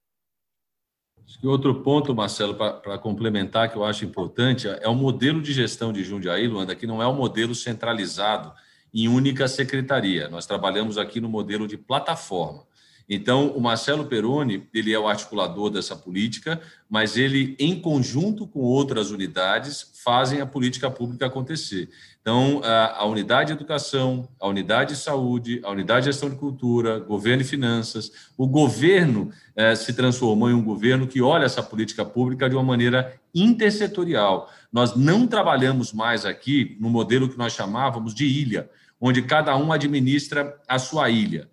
Outro 1.44 1.82
ponto, 1.82 2.14
Marcelo, 2.14 2.54
para 2.56 2.98
complementar, 3.00 3.72
que 3.72 3.78
eu 3.78 3.84
acho 3.84 4.06
importante, 4.06 4.68
é 4.68 4.88
o 4.88 4.94
modelo 4.94 5.42
de 5.42 5.54
gestão 5.54 5.92
de 5.92 6.04
Jundiaí, 6.04 6.48
Luanda, 6.48 6.76
que 6.76 6.86
não 6.86 7.02
é 7.02 7.08
um 7.08 7.16
modelo 7.16 7.56
centralizado 7.56 8.54
em 8.94 9.08
única 9.08 9.48
secretaria. 9.48 10.30
Nós 10.30 10.46
trabalhamos 10.46 10.98
aqui 10.98 11.20
no 11.20 11.30
modelo 11.30 11.68
de 11.68 11.78
plataforma. 11.78 12.66
Então, 13.14 13.50
o 13.50 13.62
Marcelo 13.62 14.06
Peroni, 14.06 14.68
ele 14.74 14.92
é 14.92 14.98
o 14.98 15.08
articulador 15.08 15.70
dessa 15.70 15.96
política, 15.96 16.60
mas 16.90 17.16
ele, 17.16 17.56
em 17.60 17.80
conjunto 17.80 18.48
com 18.48 18.60
outras 18.60 19.12
unidades, 19.12 19.92
fazem 20.04 20.42
a 20.42 20.46
política 20.46 20.90
pública 20.90 21.28
acontecer. 21.28 21.90
Então, 22.22 22.62
a, 22.64 23.06
unidade 23.06 23.48
de 23.48 23.54
educação, 23.54 24.28
a 24.40 24.48
unidade 24.48 24.94
de 24.94 25.00
saúde, 25.00 25.60
a 25.64 25.70
unidade 25.70 26.06
de 26.06 26.12
gestão 26.12 26.30
de 26.30 26.38
cultura, 26.38 27.00
governo 27.00 27.42
e 27.42 27.46
finanças, 27.46 28.12
o 28.38 28.48
governo 28.48 29.30
eh, 29.56 29.76
se 29.76 29.94
transformou 29.94 30.50
em 30.50 30.54
um 30.54 30.64
governo 30.64 31.06
que 31.06 31.22
olha 31.22 31.44
essa 31.44 31.62
política 31.62 32.06
pública 32.06 32.50
de 32.50 32.56
uma 32.56 32.64
maneira 32.64 33.14
intersetorial. 33.36 34.50
Nós 34.72 34.96
não 34.96 35.28
trabalhamos 35.28 35.92
mais 35.92 36.26
aqui 36.26 36.78
no 36.80 36.90
modelo 36.90 37.30
que 37.30 37.38
nós 37.38 37.54
chamávamos 37.54 38.16
de 38.16 38.26
ilha, 38.26 38.70
onde 39.00 39.22
cada 39.22 39.56
um 39.58 39.72
administra 39.72 40.58
a 40.68 40.80
sua 40.80 41.10
ilha. 41.10 41.50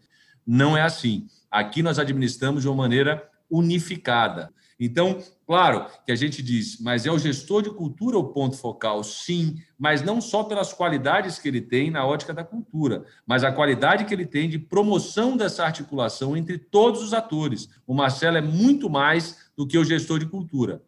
Não 0.46 0.76
é 0.76 0.82
assim. 0.82 1.26
Aqui 1.50 1.82
nós 1.82 1.98
administramos 1.98 2.62
de 2.62 2.68
uma 2.68 2.76
maneira 2.76 3.28
unificada. 3.50 4.52
Então, 4.78 5.18
claro 5.46 5.84
que 6.06 6.10
a 6.10 6.14
gente 6.14 6.42
diz, 6.42 6.80
mas 6.80 7.04
é 7.04 7.10
o 7.10 7.18
gestor 7.18 7.60
de 7.60 7.68
cultura 7.68 8.16
o 8.16 8.32
ponto 8.32 8.56
focal, 8.56 9.04
sim, 9.04 9.56
mas 9.78 10.00
não 10.00 10.22
só 10.22 10.42
pelas 10.42 10.72
qualidades 10.72 11.38
que 11.38 11.48
ele 11.48 11.60
tem 11.60 11.90
na 11.90 12.06
ótica 12.06 12.32
da 12.32 12.42
cultura, 12.42 13.04
mas 13.26 13.44
a 13.44 13.52
qualidade 13.52 14.06
que 14.06 14.14
ele 14.14 14.24
tem 14.24 14.48
de 14.48 14.58
promoção 14.58 15.36
dessa 15.36 15.64
articulação 15.64 16.34
entre 16.34 16.56
todos 16.56 17.02
os 17.02 17.12
atores. 17.12 17.68
O 17.86 17.92
Marcelo 17.92 18.38
é 18.38 18.40
muito 18.40 18.88
mais 18.88 19.50
do 19.54 19.66
que 19.66 19.76
o 19.76 19.84
gestor 19.84 20.18
de 20.18 20.24
cultura. 20.24 20.82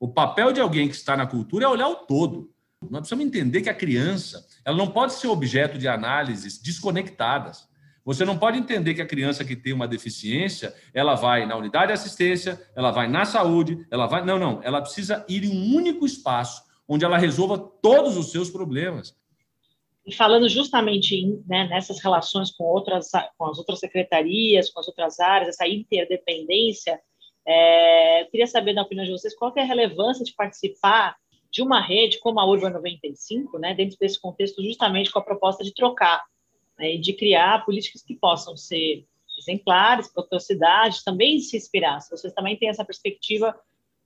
O 0.00 0.08
papel 0.08 0.52
de 0.52 0.60
alguém 0.60 0.88
que 0.88 0.96
está 0.96 1.16
na 1.16 1.24
cultura 1.24 1.66
é 1.66 1.68
olhar 1.68 1.88
o 1.88 1.94
todo. 1.94 2.50
Nós 2.90 3.02
precisamos 3.02 3.24
entender 3.24 3.60
que 3.60 3.70
a 3.70 3.74
criança 3.74 4.44
ela 4.64 4.76
não 4.76 4.88
pode 4.88 5.12
ser 5.12 5.28
objeto 5.28 5.78
de 5.78 5.86
análises 5.86 6.58
desconectadas. 6.58 7.68
Você 8.04 8.24
não 8.24 8.36
pode 8.36 8.58
entender 8.58 8.94
que 8.94 9.02
a 9.02 9.06
criança 9.06 9.44
que 9.44 9.54
tem 9.54 9.72
uma 9.72 9.86
deficiência, 9.86 10.74
ela 10.92 11.14
vai 11.14 11.46
na 11.46 11.56
unidade 11.56 11.88
de 11.88 11.92
assistência, 11.92 12.60
ela 12.74 12.90
vai 12.90 13.08
na 13.08 13.24
saúde, 13.24 13.86
ela 13.90 14.06
vai. 14.06 14.24
Não, 14.24 14.38
não. 14.38 14.60
Ela 14.62 14.80
precisa 14.80 15.24
ir 15.28 15.44
em 15.44 15.56
um 15.56 15.76
único 15.76 16.04
espaço 16.04 16.62
onde 16.88 17.04
ela 17.04 17.16
resolva 17.16 17.58
todos 17.58 18.16
os 18.16 18.30
seus 18.30 18.50
problemas. 18.50 19.16
E 20.04 20.12
falando 20.12 20.48
justamente 20.48 21.40
né, 21.46 21.68
nessas 21.68 22.02
relações 22.02 22.50
com 22.50 22.64
outras, 22.64 23.10
com 23.38 23.46
as 23.46 23.56
outras 23.56 23.78
secretarias, 23.78 24.68
com 24.68 24.80
as 24.80 24.88
outras 24.88 25.20
áreas, 25.20 25.50
essa 25.50 25.68
interdependência, 25.68 27.00
é, 27.46 28.22
eu 28.22 28.26
queria 28.30 28.46
saber 28.48 28.74
da 28.74 28.82
opinião 28.82 29.04
de 29.04 29.12
vocês 29.12 29.34
qual 29.36 29.52
é 29.56 29.60
a 29.62 29.64
relevância 29.64 30.24
de 30.24 30.34
participar 30.34 31.16
de 31.52 31.62
uma 31.62 31.80
rede 31.80 32.18
como 32.18 32.40
a 32.40 32.46
Urban 32.46 32.70
95, 32.70 33.58
né, 33.58 33.74
dentro 33.74 33.96
desse 33.98 34.20
contexto, 34.20 34.62
justamente 34.62 35.10
com 35.10 35.18
a 35.18 35.24
proposta 35.24 35.62
de 35.62 35.72
trocar 35.72 36.24
né, 36.82 36.96
e 36.96 36.98
de 36.98 37.12
criar 37.12 37.64
políticas 37.64 38.02
que 38.02 38.16
possam 38.16 38.56
ser 38.56 39.06
exemplares 39.38 40.12
para 40.12 40.24
a 40.32 40.40
cidade, 40.40 41.04
também 41.04 41.38
se 41.38 41.56
inspirar. 41.56 42.00
Se 42.00 42.10
vocês 42.10 42.32
também 42.32 42.56
têm 42.56 42.68
essa 42.68 42.84
perspectiva 42.84 43.56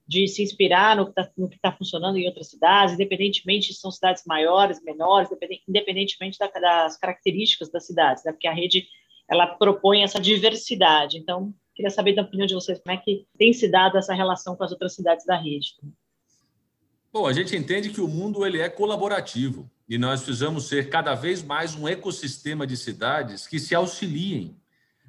de 0.07 0.29
se 0.29 0.43
inspirar 0.43 0.95
no 0.95 1.07
que 1.07 1.19
está 1.19 1.31
tá 1.61 1.73
funcionando 1.73 2.17
em 2.17 2.27
outras 2.27 2.49
cidades, 2.49 2.95
independentemente 2.95 3.73
se 3.73 3.81
são 3.81 3.91
cidades 3.91 4.25
maiores, 4.27 4.83
menores, 4.85 5.29
independentemente 5.67 6.39
das 6.39 6.97
características 6.99 7.71
das 7.71 7.87
cidades, 7.87 8.23
né? 8.25 8.33
porque 8.33 8.47
a 8.47 8.53
rede 8.53 8.87
ela 9.29 9.47
propõe 9.47 10.03
essa 10.03 10.21
diversidade. 10.21 11.19
Então, 11.19 11.53
queria 11.75 11.91
saber 11.91 12.15
da 12.15 12.23
opinião 12.23 12.47
de 12.47 12.55
vocês 12.55 12.79
como 12.79 12.95
é 12.95 12.99
que 12.99 13.27
tem 13.37 13.53
se 13.53 13.69
dado 13.69 13.99
essa 13.99 14.15
relação 14.15 14.55
com 14.55 14.63
as 14.63 14.71
outras 14.71 14.95
cidades 14.95 15.27
da 15.27 15.37
rede. 15.37 15.75
Bom, 17.19 17.27
a 17.27 17.33
gente 17.33 17.57
entende 17.57 17.89
que 17.89 18.01
o 18.03 18.07
mundo 18.07 18.45
ele 18.45 18.61
é 18.61 18.69
colaborativo 18.69 19.71
e 19.89 19.97
nós 19.97 20.21
precisamos 20.21 20.69
ser 20.69 20.91
cada 20.91 21.15
vez 21.15 21.43
mais 21.43 21.75
um 21.75 21.89
ecossistema 21.89 22.67
de 22.67 22.77
cidades 22.77 23.47
que 23.47 23.59
se 23.59 23.75
auxiliem. 23.75 24.55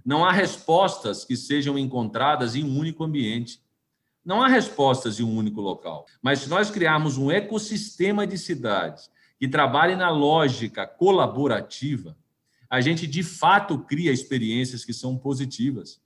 Não 0.06 0.24
há 0.24 0.32
respostas 0.32 1.26
que 1.26 1.36
sejam 1.36 1.78
encontradas 1.78 2.56
em 2.56 2.64
um 2.64 2.80
único 2.80 3.04
ambiente. 3.04 3.62
Não 4.24 4.42
há 4.42 4.48
respostas 4.48 5.20
em 5.20 5.24
um 5.24 5.36
único 5.36 5.60
local. 5.60 6.06
Mas 6.22 6.40
se 6.40 6.50
nós 6.50 6.72
criarmos 6.72 7.18
um 7.18 7.30
ecossistema 7.30 8.26
de 8.26 8.38
cidades 8.38 9.12
que 9.38 9.46
trabalhe 9.46 9.98
na 9.98 10.10
lógica 10.10 10.88
colaborativa, 10.88 12.16
a 12.70 12.80
gente 12.80 13.06
de 13.06 13.22
fato 13.22 13.80
cria 13.80 14.14
experiências 14.14 14.86
que 14.86 14.94
são 14.94 15.18
positivas. 15.18 16.00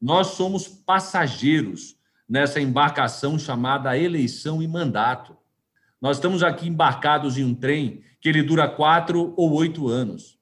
Nós 0.00 0.26
somos 0.26 0.66
passageiros 0.66 1.95
nessa 2.28 2.60
embarcação 2.60 3.38
chamada 3.38 3.96
eleição 3.96 4.62
e 4.62 4.68
mandato. 4.68 5.36
Nós 6.00 6.16
estamos 6.16 6.42
aqui 6.42 6.68
embarcados 6.68 7.38
em 7.38 7.44
um 7.44 7.54
trem 7.54 8.02
que 8.20 8.28
ele 8.28 8.42
dura 8.42 8.68
quatro 8.68 9.32
ou 9.36 9.52
oito 9.54 9.88
anos. 9.88 10.36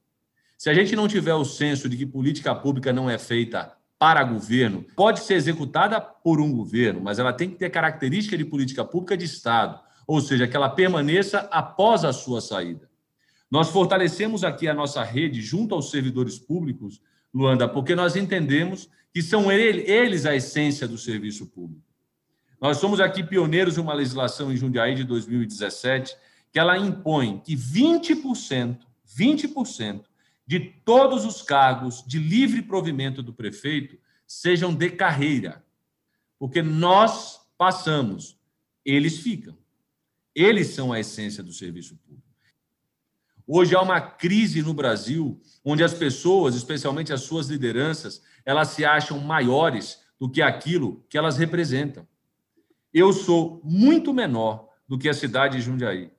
Se 0.56 0.70
a 0.70 0.74
gente 0.74 0.96
não 0.96 1.06
tiver 1.06 1.34
o 1.34 1.44
senso 1.44 1.88
de 1.88 1.96
que 1.96 2.06
política 2.06 2.54
pública 2.54 2.92
não 2.92 3.08
é 3.10 3.18
feita 3.18 3.76
para 3.98 4.24
governo, 4.24 4.84
pode 4.96 5.20
ser 5.20 5.34
executada 5.34 6.00
por 6.00 6.40
um 6.40 6.52
governo, 6.52 7.00
mas 7.00 7.18
ela 7.18 7.32
tem 7.32 7.50
que 7.50 7.56
ter 7.56 7.70
característica 7.70 8.36
de 8.36 8.44
política 8.44 8.84
pública 8.84 9.16
de 9.16 9.24
Estado, 9.24 9.80
ou 10.06 10.20
seja, 10.20 10.46
que 10.48 10.56
ela 10.56 10.68
permaneça 10.68 11.48
após 11.50 12.04
a 12.04 12.12
sua 12.12 12.40
saída. 12.40 12.88
Nós 13.50 13.68
fortalecemos 13.68 14.42
aqui 14.42 14.66
a 14.66 14.74
nossa 14.74 15.02
rede 15.02 15.40
junto 15.40 15.74
aos 15.74 15.90
servidores 15.90 16.38
públicos, 16.38 17.00
Luanda, 17.34 17.68
porque 17.68 17.96
nós 17.96 18.14
entendemos 18.14 18.88
que 19.12 19.20
são 19.20 19.50
eles 19.50 20.24
a 20.24 20.36
essência 20.36 20.86
do 20.86 20.96
serviço 20.96 21.46
público. 21.46 21.82
Nós 22.60 22.78
somos 22.78 23.00
aqui 23.00 23.22
pioneiros 23.22 23.76
em 23.76 23.80
uma 23.80 23.92
legislação 23.92 24.52
em 24.52 24.56
Jundiaí 24.56 24.94
de 24.94 25.04
2017 25.04 26.16
que 26.52 26.58
ela 26.58 26.78
impõe 26.78 27.40
que 27.40 27.56
20%, 27.56 28.78
20% 29.18 30.04
de 30.46 30.60
todos 30.60 31.24
os 31.24 31.42
cargos 31.42 32.04
de 32.06 32.18
livre 32.18 32.62
provimento 32.62 33.22
do 33.22 33.34
prefeito 33.34 33.98
sejam 34.26 34.72
de 34.72 34.90
carreira. 34.90 35.64
Porque 36.38 36.62
nós 36.62 37.40
passamos, 37.58 38.38
eles 38.84 39.18
ficam. 39.18 39.58
Eles 40.34 40.68
são 40.68 40.92
a 40.92 41.00
essência 41.00 41.42
do 41.42 41.52
serviço 41.52 41.96
público. 41.96 42.23
Hoje 43.46 43.74
há 43.74 43.82
uma 43.82 44.00
crise 44.00 44.62
no 44.62 44.72
Brasil 44.72 45.38
onde 45.62 45.84
as 45.84 45.92
pessoas, 45.92 46.54
especialmente 46.54 47.12
as 47.12 47.22
suas 47.22 47.48
lideranças, 47.48 48.22
elas 48.44 48.68
se 48.68 48.84
acham 48.84 49.18
maiores 49.18 50.00
do 50.18 50.30
que 50.30 50.40
aquilo 50.40 51.04
que 51.08 51.18
elas 51.18 51.36
representam. 51.36 52.06
Eu 52.92 53.12
sou 53.12 53.60
muito 53.62 54.14
menor 54.14 54.68
do 54.88 54.98
que 54.98 55.08
a 55.08 55.14
cidade 55.14 55.58
de 55.58 55.62
Jundiaí. 55.62 56.10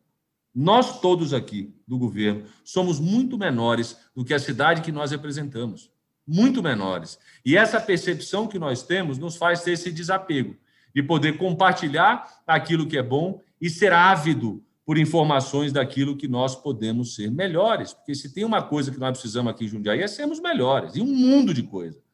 Nós 0.53 0.99
todos 1.01 1.33
aqui 1.33 1.73
do 1.87 1.97
governo 1.97 2.45
somos 2.63 2.99
muito 2.99 3.37
menores 3.37 3.97
do 4.15 4.23
que 4.23 4.33
a 4.33 4.39
cidade 4.39 4.81
que 4.81 4.91
nós 4.91 5.11
representamos. 5.11 5.91
Muito 6.27 6.61
menores. 6.61 7.19
E 7.43 7.57
essa 7.57 7.79
percepção 7.79 8.47
que 8.47 8.59
nós 8.59 8.83
temos 8.83 9.17
nos 9.17 9.35
faz 9.35 9.63
ter 9.63 9.71
esse 9.71 9.91
desapego 9.91 10.55
de 10.93 11.03
poder 11.03 11.37
compartilhar 11.37 12.41
aquilo 12.47 12.87
que 12.87 12.97
é 12.97 13.03
bom 13.03 13.41
e 13.59 13.69
ser 13.69 13.91
ávido 13.91 14.63
por 14.85 14.97
informações 14.97 15.73
daquilo 15.73 16.15
que 16.15 16.27
nós 16.27 16.55
podemos 16.55 17.15
ser 17.15 17.31
melhores. 17.31 17.91
Porque 17.91 18.13
se 18.13 18.33
tem 18.33 18.45
uma 18.45 18.61
coisa 18.61 18.91
que 18.91 18.99
nós 18.99 19.17
precisamos 19.17 19.51
aqui 19.51 19.65
em 19.65 19.67
Jundiaí 19.67 20.01
é 20.01 20.07
sermos 20.07 20.39
melhores, 20.39 20.95
e 20.95 21.01
um 21.01 21.07
mundo 21.07 21.53
de 21.53 21.63
coisas. 21.63 22.05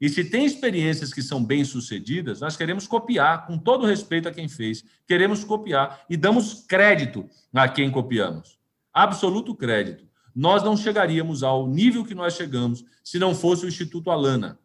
E 0.00 0.08
se 0.08 0.24
tem 0.24 0.46
experiências 0.46 1.12
que 1.12 1.22
são 1.22 1.44
bem-sucedidas, 1.44 2.40
nós 2.40 2.56
queremos 2.56 2.86
copiar, 2.86 3.46
com 3.46 3.58
todo 3.58 3.86
respeito 3.86 4.28
a 4.28 4.32
quem 4.32 4.48
fez, 4.48 4.82
queremos 5.06 5.44
copiar 5.44 6.04
e 6.08 6.16
damos 6.16 6.64
crédito 6.66 7.28
a 7.52 7.68
quem 7.68 7.90
copiamos. 7.90 8.58
Absoluto 8.92 9.54
crédito. 9.54 10.08
Nós 10.34 10.62
não 10.62 10.76
chegaríamos 10.76 11.42
ao 11.42 11.66
nível 11.66 12.04
que 12.04 12.14
nós 12.14 12.34
chegamos 12.34 12.84
se 13.04 13.18
não 13.18 13.34
fosse 13.34 13.64
o 13.64 13.68
Instituto 13.68 14.10
Alana. 14.10 14.58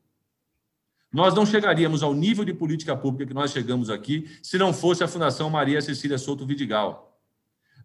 Nós 1.11 1.33
não 1.33 1.45
chegaríamos 1.45 2.03
ao 2.03 2.13
nível 2.13 2.45
de 2.45 2.53
política 2.53 2.95
pública 2.95 3.27
que 3.27 3.33
nós 3.33 3.51
chegamos 3.51 3.89
aqui 3.89 4.29
se 4.41 4.57
não 4.57 4.73
fosse 4.73 5.03
a 5.03 5.07
Fundação 5.07 5.49
Maria 5.49 5.81
Cecília 5.81 6.17
Souto 6.17 6.45
Vidigal. 6.45 7.14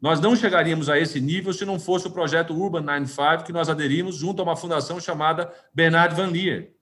Nós 0.01 0.21
não 0.21 0.35
chegaríamos 0.35 0.89
a 0.89 0.99
esse 0.99 1.21
nível 1.21 1.53
se 1.53 1.65
não 1.65 1.79
fosse 1.79 2.07
o 2.07 2.11
projeto 2.11 2.55
Urban 2.55 2.81
95 2.81 3.45
que 3.45 3.53
nós 3.53 3.69
aderimos 3.69 4.17
junto 4.17 4.41
a 4.41 4.45
uma 4.45 4.57
fundação 4.57 4.99
chamada 4.99 5.53
Bernard 5.75 6.15
Van 6.15 6.31
Leer. 6.31 6.73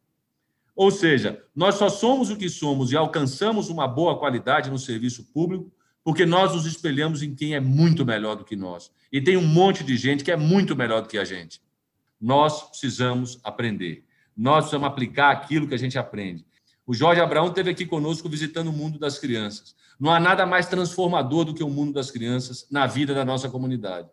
Ou 0.76 0.92
seja, 0.92 1.42
nós 1.54 1.74
só 1.74 1.88
somos 1.88 2.31
o 2.31 2.37
que 2.37 2.48
somos 2.48 2.92
e 2.92 2.96
alcançamos 2.96 3.68
uma 3.68 3.88
boa 3.88 4.16
qualidade 4.16 4.70
no 4.70 4.78
serviço 4.78 5.24
público 5.33 5.72
porque 6.04 6.24
nós 6.24 6.54
nos 6.54 6.64
espelhamos 6.64 7.22
em 7.22 7.35
quem 7.35 7.54
é 7.54 7.61
muito 7.61 8.07
melhor 8.07 8.37
do 8.37 8.44
que 8.44 8.57
nós. 8.57 8.90
E 9.12 9.20
tem 9.20 9.37
um 9.37 9.46
monte 9.46 9.83
de 9.83 9.96
gente 9.96 10.22
que 10.22 10.31
é 10.31 10.37
muito 10.37 10.76
melhor 10.76 11.02
do 11.02 11.09
que 11.09 11.18
a 11.18 11.24
gente. 11.24 11.61
Nós 12.20 12.62
precisamos 12.70 13.40
aprender. 13.42 14.04
Nós 14.37 14.64
precisamos 14.64 14.87
aplicar 14.87 15.33
aquilo 15.33 15.66
que 15.66 15.74
a 15.74 15.78
gente 15.78 15.98
aprende. 15.98 16.46
O 16.88 16.94
Jorge 16.94 17.20
Abraão 17.20 17.48
esteve 17.48 17.68
aqui 17.68 17.85
conosco 17.85 18.31
visitando 18.31 18.68
o 18.68 18.72
mundo 18.72 18.98
das 18.98 19.18
crianças. 19.18 19.77
Não 20.01 20.11
há 20.11 20.18
nada 20.18 20.46
mais 20.46 20.68
transformador 20.68 21.44
do 21.44 21.53
que 21.53 21.62
o 21.62 21.68
mundo 21.68 21.92
das 21.92 22.11
crianças 22.11 22.66
na 22.70 22.87
vida 22.87 23.12
da 23.12 23.27
nossa 23.27 23.46
comunidade. 23.46 24.09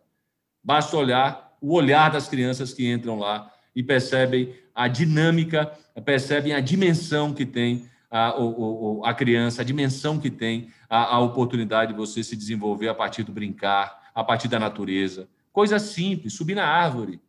Basta 0.62 0.94
olhar 0.94 1.56
o 1.58 1.72
olhar 1.72 2.10
das 2.10 2.28
crianças 2.28 2.74
que 2.74 2.86
entram 2.86 3.18
lá 3.18 3.50
e 3.74 3.82
percebem 3.82 4.54
a 4.74 4.88
dinâmica, 4.88 5.72
percebem 6.04 6.52
a 6.52 6.60
dimensão 6.60 7.32
que 7.32 7.46
tem 7.46 7.88
a, 8.10 8.34
a 9.04 9.14
criança, 9.14 9.62
a 9.62 9.64
dimensão 9.64 10.20
que 10.20 10.30
tem 10.30 10.70
a, 10.86 11.14
a 11.14 11.18
oportunidade 11.20 11.94
de 11.94 11.98
você 11.98 12.22
se 12.22 12.36
desenvolver 12.36 12.88
a 12.88 12.94
partir 12.94 13.22
do 13.22 13.32
brincar, 13.32 14.10
a 14.14 14.22
partir 14.22 14.48
da 14.48 14.58
natureza. 14.58 15.26
Coisa 15.50 15.78
simples, 15.78 16.34
subir 16.34 16.54
na 16.54 16.66
árvore. 16.66 17.22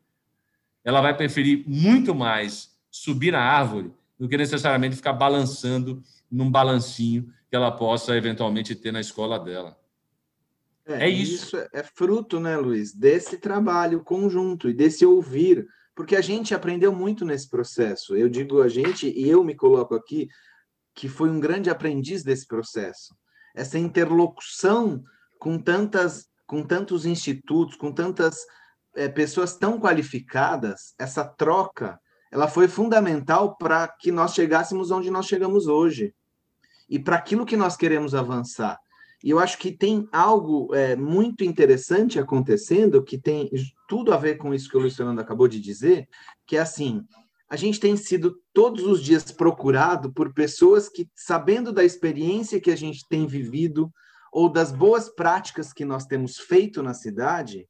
Ela 0.83 0.99
vai 0.99 1.15
preferir 1.15 1.63
muito 1.65 2.13
mais 2.13 2.75
subir 2.91 3.31
na 3.31 3.39
árvore 3.39 3.93
do 4.19 4.27
que 4.27 4.37
necessariamente 4.37 4.95
ficar 4.95 5.13
balançando 5.13 6.01
num 6.29 6.49
balancinho 6.49 7.31
que 7.49 7.55
ela 7.55 7.71
possa 7.71 8.15
eventualmente 8.15 8.75
ter 8.75 8.91
na 8.91 8.99
escola 8.99 9.39
dela. 9.39 9.77
É, 10.85 11.05
é 11.05 11.09
isso. 11.09 11.55
Isso 11.55 11.69
é 11.73 11.83
fruto, 11.83 12.39
né, 12.39 12.57
Luiz, 12.57 12.93
desse 12.93 13.37
trabalho 13.37 14.03
conjunto 14.03 14.69
e 14.69 14.73
desse 14.73 15.05
ouvir 15.05 15.67
porque 15.97 16.15
a 16.15 16.21
gente 16.21 16.53
aprendeu 16.53 16.93
muito 16.93 17.25
nesse 17.25 17.49
processo. 17.49 18.15
Eu 18.15 18.29
digo 18.29 18.61
a 18.61 18.69
gente, 18.69 19.09
e 19.09 19.27
eu 19.27 19.43
me 19.43 19.55
coloco 19.55 19.95
aqui, 19.95 20.29
que 20.93 21.09
foi 21.09 21.27
um 21.27 21.39
grande 21.39 21.71
aprendiz 21.71 22.23
desse 22.23 22.45
processo. 22.45 23.15
Essa 23.55 23.79
interlocução 23.79 25.03
com 25.39 25.57
tantas, 25.57 26.27
com 26.45 26.61
tantos 26.61 27.03
institutos, 27.03 27.75
com 27.75 27.91
tantas 27.91 28.45
é, 28.95 29.09
pessoas 29.09 29.57
tão 29.57 29.79
qualificadas, 29.79 30.93
essa 30.99 31.25
troca, 31.25 31.99
ela 32.31 32.47
foi 32.47 32.67
fundamental 32.67 33.55
para 33.55 33.87
que 33.87 34.11
nós 34.11 34.33
chegássemos 34.33 34.91
onde 34.91 35.09
nós 35.09 35.25
chegamos 35.25 35.67
hoje 35.67 36.13
e 36.89 36.99
para 36.99 37.15
aquilo 37.15 37.45
que 37.45 37.57
nós 37.57 37.75
queremos 37.75 38.13
avançar. 38.15 38.79
E 39.23 39.29
eu 39.29 39.39
acho 39.39 39.57
que 39.57 39.71
tem 39.71 40.07
algo 40.11 40.73
é, 40.75 40.95
muito 40.95 41.43
interessante 41.43 42.19
acontecendo, 42.19 43.03
que 43.03 43.17
tem 43.17 43.49
tudo 43.87 44.13
a 44.13 44.17
ver 44.17 44.35
com 44.35 44.53
isso 44.53 44.69
que 44.69 44.77
o 44.77 44.79
Luciano 44.79 45.19
acabou 45.19 45.47
de 45.47 45.59
dizer, 45.59 46.07
que 46.45 46.55
é 46.55 46.59
assim, 46.59 47.03
a 47.49 47.55
gente 47.55 47.79
tem 47.79 47.97
sido 47.97 48.39
todos 48.53 48.83
os 48.83 49.01
dias 49.01 49.31
procurado 49.31 50.11
por 50.13 50.33
pessoas 50.33 50.87
que, 50.87 51.09
sabendo 51.15 51.71
da 51.71 51.83
experiência 51.83 52.59
que 52.61 52.69
a 52.69 52.75
gente 52.75 53.07
tem 53.07 53.25
vivido, 53.25 53.91
ou 54.31 54.49
das 54.49 54.71
boas 54.71 55.09
práticas 55.09 55.73
que 55.73 55.85
nós 55.85 56.05
temos 56.05 56.37
feito 56.37 56.83
na 56.83 56.93
cidade, 56.93 57.67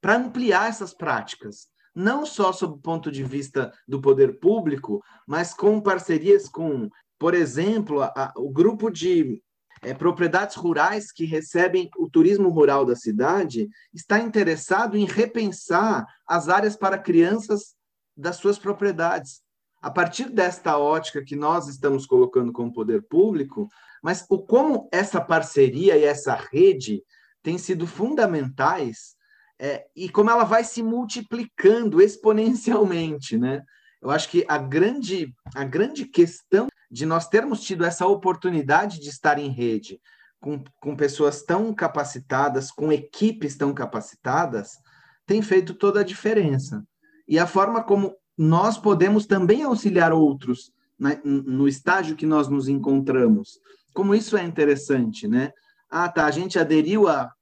para 0.00 0.16
ampliar 0.16 0.68
essas 0.68 0.94
práticas, 0.94 1.68
não 1.98 2.24
só 2.24 2.52
sob 2.52 2.74
o 2.74 2.78
ponto 2.78 3.10
de 3.10 3.24
vista 3.24 3.72
do 3.86 4.00
poder 4.00 4.38
público, 4.38 5.02
mas 5.26 5.52
com 5.52 5.80
parcerias 5.80 6.48
com, 6.48 6.88
por 7.18 7.34
exemplo, 7.34 8.00
a, 8.00 8.12
a, 8.14 8.32
o 8.36 8.48
grupo 8.50 8.88
de 8.88 9.42
é, 9.82 9.92
propriedades 9.92 10.54
rurais 10.54 11.10
que 11.10 11.24
recebem 11.24 11.90
o 11.98 12.08
turismo 12.08 12.50
rural 12.50 12.84
da 12.84 12.94
cidade 12.94 13.68
está 13.92 14.20
interessado 14.20 14.96
em 14.96 15.04
repensar 15.04 16.06
as 16.24 16.48
áreas 16.48 16.76
para 16.76 16.96
crianças 16.96 17.74
das 18.16 18.36
suas 18.36 18.60
propriedades. 18.60 19.42
A 19.82 19.90
partir 19.90 20.30
desta 20.30 20.78
ótica 20.78 21.24
que 21.24 21.34
nós 21.34 21.66
estamos 21.66 22.06
colocando 22.06 22.52
como 22.52 22.72
poder 22.72 23.02
público, 23.08 23.68
mas 24.00 24.24
o 24.30 24.38
como 24.38 24.88
essa 24.92 25.20
parceria 25.20 25.96
e 25.96 26.04
essa 26.04 26.36
rede 26.36 27.02
têm 27.42 27.58
sido 27.58 27.88
fundamentais 27.88 29.17
é, 29.58 29.86
e 29.96 30.08
como 30.08 30.30
ela 30.30 30.44
vai 30.44 30.62
se 30.62 30.82
multiplicando 30.82 32.00
exponencialmente, 32.00 33.36
né? 33.36 33.62
Eu 34.00 34.10
acho 34.10 34.28
que 34.28 34.44
a 34.48 34.56
grande, 34.58 35.34
a 35.54 35.64
grande 35.64 36.04
questão 36.04 36.68
de 36.90 37.04
nós 37.04 37.28
termos 37.28 37.60
tido 37.62 37.84
essa 37.84 38.06
oportunidade 38.06 39.00
de 39.00 39.08
estar 39.08 39.38
em 39.38 39.48
rede 39.50 40.00
com, 40.40 40.62
com 40.80 40.96
pessoas 40.96 41.42
tão 41.42 41.74
capacitadas, 41.74 42.70
com 42.70 42.92
equipes 42.92 43.56
tão 43.56 43.74
capacitadas, 43.74 44.78
tem 45.26 45.42
feito 45.42 45.74
toda 45.74 46.00
a 46.00 46.04
diferença. 46.04 46.84
E 47.26 47.38
a 47.38 47.46
forma 47.46 47.82
como 47.82 48.14
nós 48.36 48.78
podemos 48.78 49.26
também 49.26 49.64
auxiliar 49.64 50.12
outros 50.12 50.72
né, 50.98 51.20
no 51.24 51.66
estágio 51.66 52.16
que 52.16 52.24
nós 52.24 52.48
nos 52.48 52.68
encontramos. 52.68 53.60
Como 53.92 54.14
isso 54.14 54.36
é 54.36 54.44
interessante, 54.44 55.26
né? 55.26 55.52
Ah, 55.90 56.08
tá, 56.08 56.26
a 56.26 56.30
gente 56.30 56.58
aderiu 56.58 57.08
há 57.08 57.32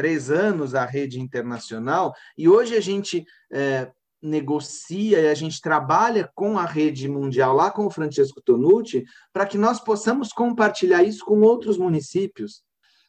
três 0.00 0.30
anos 0.30 0.74
à 0.74 0.86
rede 0.86 1.20
internacional 1.20 2.14
e 2.38 2.48
hoje 2.48 2.74
a 2.74 2.80
gente 2.80 3.22
é, 3.52 3.92
negocia 4.22 5.20
e 5.20 5.28
a 5.28 5.34
gente 5.34 5.60
trabalha 5.60 6.26
com 6.34 6.58
a 6.58 6.64
rede 6.64 7.06
mundial, 7.06 7.54
lá 7.54 7.70
com 7.70 7.84
o 7.84 7.90
Francesco 7.90 8.40
Tonucci, 8.40 9.04
para 9.30 9.44
que 9.44 9.58
nós 9.58 9.78
possamos 9.78 10.32
compartilhar 10.32 11.02
isso 11.02 11.22
com 11.22 11.42
outros 11.42 11.76
municípios. 11.76 12.62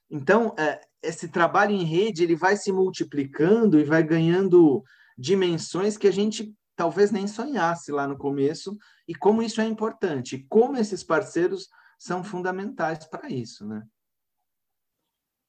Então, 0.09 0.53
é, 0.59 0.81
esse 1.01 1.29
trabalho 1.29 1.71
em 1.71 1.85
rede 1.85 2.23
ele 2.23 2.35
vai 2.35 2.57
se 2.57 2.73
multiplicando 2.73 3.79
e 3.79 3.85
vai 3.85 4.03
ganhando 4.03 4.83
dimensões 5.17 5.95
que 5.97 6.09
a 6.09 6.11
gente 6.11 6.53
talvez 6.75 7.09
nem 7.09 7.25
sonhasse 7.25 7.89
lá 7.89 8.05
no 8.05 8.17
começo, 8.17 8.77
e 9.07 9.15
como 9.15 9.41
isso 9.41 9.61
é 9.61 9.65
importante, 9.65 10.45
como 10.49 10.75
esses 10.75 11.05
parceiros 11.05 11.69
são 11.97 12.21
fundamentais 12.21 13.05
para 13.05 13.29
isso, 13.29 13.65
né? 13.65 13.81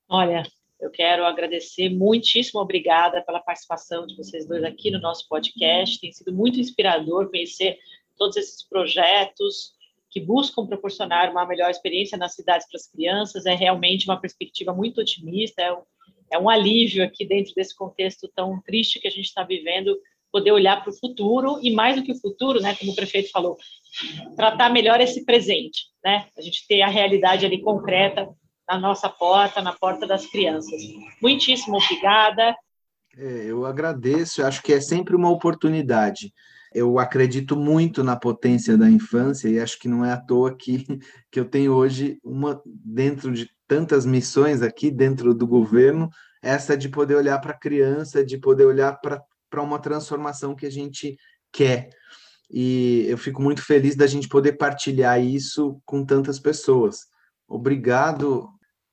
Olha, 0.09 0.45
Eu 0.83 0.91
quero 0.91 1.25
agradecer 1.25 1.89
muitíssimo 1.91 2.61
obrigada 2.61 3.23
pela 3.23 3.39
participação 3.39 4.05
de 4.05 4.17
vocês 4.17 4.49
dois 4.49 4.65
aqui 4.65 4.91
no 4.91 5.01
nosso 5.01 5.29
podcast. 5.29 6.01
Tem 6.01 6.11
sido 6.11 6.35
muito 6.35 6.59
inspirador 6.59 7.31
conhecer 7.31 7.79
todos 8.19 8.37
esses 8.37 8.67
projetos 8.69 9.75
que 10.11 10.21
buscam 10.21 10.67
proporcionar 10.67 11.31
uma 11.31 11.47
melhor 11.47 11.71
experiência 11.71 12.19
nas 12.19 12.35
cidades 12.35 12.67
para 12.69 12.79
as 12.79 12.89
crianças. 12.89 13.47
É 13.47 13.55
realmente 13.55 14.09
uma 14.09 14.21
perspectiva 14.21 14.75
muito 14.75 15.01
otimista, 15.01 15.63
é 15.63 15.73
um, 15.73 15.83
é 16.33 16.39
um 16.41 16.51
alívio 16.51 17.05
aqui 17.05 17.25
dentro 17.25 17.55
desse 17.55 17.77
contexto 17.77 18.29
tão 18.35 18.61
triste 18.63 18.99
que 18.99 19.07
a 19.07 19.13
gente 19.13 19.27
está 19.27 19.45
vivendo, 19.45 19.97
poder 20.33 20.51
olhar 20.51 20.83
para 20.83 20.91
o 20.91 20.99
futuro 20.99 21.61
e 21.63 21.71
mais 21.71 21.95
do 21.95 22.03
que 22.03 22.11
o 22.11 22.21
futuro, 22.21 22.61
né, 22.61 22.75
como 22.75 22.91
o 22.91 22.97
prefeito 22.97 23.31
falou, 23.31 23.57
tratar 24.35 24.69
melhor 24.69 25.01
esse 25.01 25.25
presente, 25.25 25.85
né? 26.03 26.27
A 26.37 26.41
gente 26.41 26.67
ter 26.67 26.83
a 26.83 26.89
realidade 26.89 27.47
ali 27.47 27.61
concreta 27.61 28.29
na 28.73 28.79
nossa 28.79 29.09
porta, 29.09 29.61
na 29.61 29.73
porta 29.73 30.07
das 30.07 30.27
crianças. 30.27 30.81
Muitíssimo 31.21 31.77
obrigada. 31.77 32.57
É, 33.17 33.45
eu 33.45 33.67
agradeço, 33.67 34.43
acho 34.43 34.63
que 34.63 34.73
é 34.73 34.81
sempre 34.81 35.15
uma 35.15 35.31
oportunidade. 35.31 36.33
Eu 36.75 36.99
acredito 36.99 37.55
muito 37.55 38.03
na 38.03 38.17
potência 38.17 38.79
da 38.79 38.89
infância 38.89 39.47
e 39.49 39.61
acho 39.61 39.79
que 39.79 39.89
não 39.89 40.03
é 40.03 40.13
à 40.13 40.17
toa 40.17 40.57
que, 40.57 40.87
que 41.31 41.39
eu 41.39 41.45
tenho 41.45 41.75
hoje 41.75 42.19
uma, 42.25 42.63
dentro 42.65 43.31
de 43.31 43.51
tantas 43.69 44.07
missões 44.07 44.63
aqui 44.63 44.91
dentro 44.91 45.35
do 45.35 45.47
governo, 45.47 46.09
essa 46.43 46.75
de 46.75 46.89
poder 46.89 47.17
olhar 47.17 47.39
para 47.41 47.53
a 47.53 47.59
criança, 47.59 48.25
de 48.25 48.39
poder 48.39 48.65
olhar 48.65 48.99
para 49.01 49.63
uma 49.63 49.79
transformação 49.79 50.55
que 50.55 50.65
a 50.65 50.71
gente 50.71 51.19
quer. 51.53 51.91
E 52.51 53.05
eu 53.07 53.19
fico 53.19 53.43
muito 53.43 53.63
feliz 53.63 53.95
da 53.95 54.07
gente 54.07 54.29
poder 54.29 54.53
partilhar 54.53 55.23
isso 55.23 55.79
com 55.85 56.05
tantas 56.05 56.39
pessoas 56.39 57.13
obrigado. 57.53 58.49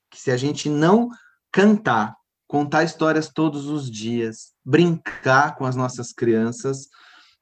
Que 0.09 0.19
se 0.19 0.31
a 0.31 0.37
gente 0.37 0.69
não 0.69 1.09
cantar, 1.51 2.15
contar 2.47 2.83
histórias 2.83 3.29
todos 3.29 3.67
os 3.67 3.89
dias, 3.89 4.53
brincar 4.65 5.55
com 5.55 5.65
as 5.65 5.75
nossas 5.75 6.11
crianças, 6.11 6.87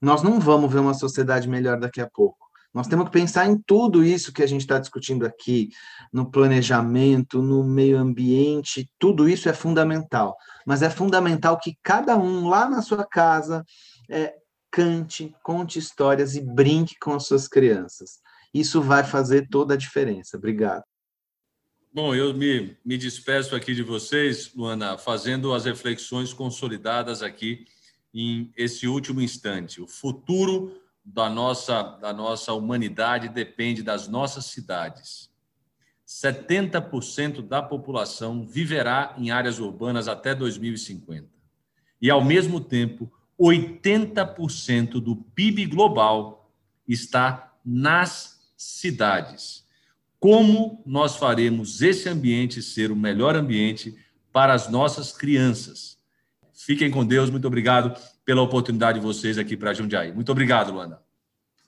nós 0.01 0.21
não 0.21 0.39
vamos 0.39 0.71
ver 0.71 0.80
uma 0.80 0.93
sociedade 0.93 1.47
melhor 1.47 1.80
daqui 1.80 2.01
a 2.01 2.10
pouco. 2.10 2.47
Nós 2.73 2.88
temos 2.88 3.06
que 3.06 3.12
pensar 3.12 3.47
em 3.47 3.58
tudo 3.58 4.03
isso 4.03 4.32
que 4.32 4.43
a 4.43 4.45
gente 4.45 4.62
está 4.62 4.77
discutindo 4.77 5.25
aqui, 5.25 5.69
no 6.13 6.30
planejamento, 6.30 7.41
no 7.41 7.63
meio 7.63 7.97
ambiente, 7.97 8.88
tudo 8.99 9.27
isso 9.27 9.49
é 9.49 9.53
fundamental. 9.53 10.36
Mas 10.65 10.84
é 10.84 10.89
fundamental 10.89 11.58
que 11.58 11.77
cada 11.82 12.15
um 12.15 12.47
lá 12.47 12.69
na 12.69 12.82
sua 12.82 13.03
casa 13.03 13.65
é, 14.10 14.36
cante, 14.69 15.36
conte 15.41 15.80
histórias 15.80 16.36
e 16.36 16.41
brinque 16.41 16.95
com 16.99 17.13
as 17.13 17.25
suas 17.25 17.47
crianças. 17.47 18.19
Isso 18.53 18.82
vai 18.82 19.03
fazer 19.03 19.47
toda 19.49 19.73
a 19.73 19.77
diferença. 19.77 20.38
Obrigado. 20.38 20.84
Bom, 21.93 22.13
eu 22.13 22.34
me, 22.34 22.78
me 22.86 22.97
despeço 22.97 23.56
aqui 23.56 23.73
de 23.73 23.82
vocês, 23.82 24.54
Luana, 24.54 24.97
fazendo 24.97 25.54
as 25.54 25.65
reflexões 25.65 26.34
consolidadas 26.34 27.23
aqui 27.23 27.65
em 28.13 28.52
esse 28.58 28.88
último 28.88 29.21
instante. 29.21 29.82
O 29.82 29.88
futuro 29.88 30.80
da 31.04 31.30
nossa, 31.30 31.82
da 31.82 32.12
nossa 32.13 32.54
humanidade 32.54 33.30
depende 33.30 33.82
das 33.82 34.08
nossas 34.08 34.45
cidades. 34.45 35.32
70% 36.06 37.41
da 37.41 37.63
população 37.63 38.45
viverá 38.45 39.15
em 39.17 39.32
áreas 39.32 39.58
urbanas 39.58 40.08
até 40.08 40.36
2050. 40.36 41.28
E, 42.02 42.12
ao 42.12 42.23
mesmo 42.23 42.60
tempo, 42.60 43.12
80% 43.39 45.00
do 45.00 45.15
PIB 45.15 45.65
global 45.65 46.52
está 46.88 47.54
nas 47.65 48.45
cidades 48.56 49.66
como 50.19 50.84
nós 50.86 51.15
faremos 51.15 51.82
esse 51.82 52.10
ambiente 52.10 52.62
ser 52.62 52.91
o 52.91 52.95
melhor 52.95 53.36
ambiente 53.36 53.95
para 54.32 54.53
as 54.53 54.69
nossas 54.69 55.12
crianças. 55.12 55.97
Fiquem 56.53 56.91
com 56.91 57.06
Deus, 57.06 57.30
muito 57.30 57.47
obrigado 57.47 57.97
pela 58.25 58.41
oportunidade 58.41 58.99
de 58.99 59.06
vocês 59.06 59.38
aqui 59.38 59.56
para 59.56 59.73
Jundiaí. 59.73 60.12
Muito 60.12 60.32
obrigado, 60.32 60.73
Luana. 60.73 60.99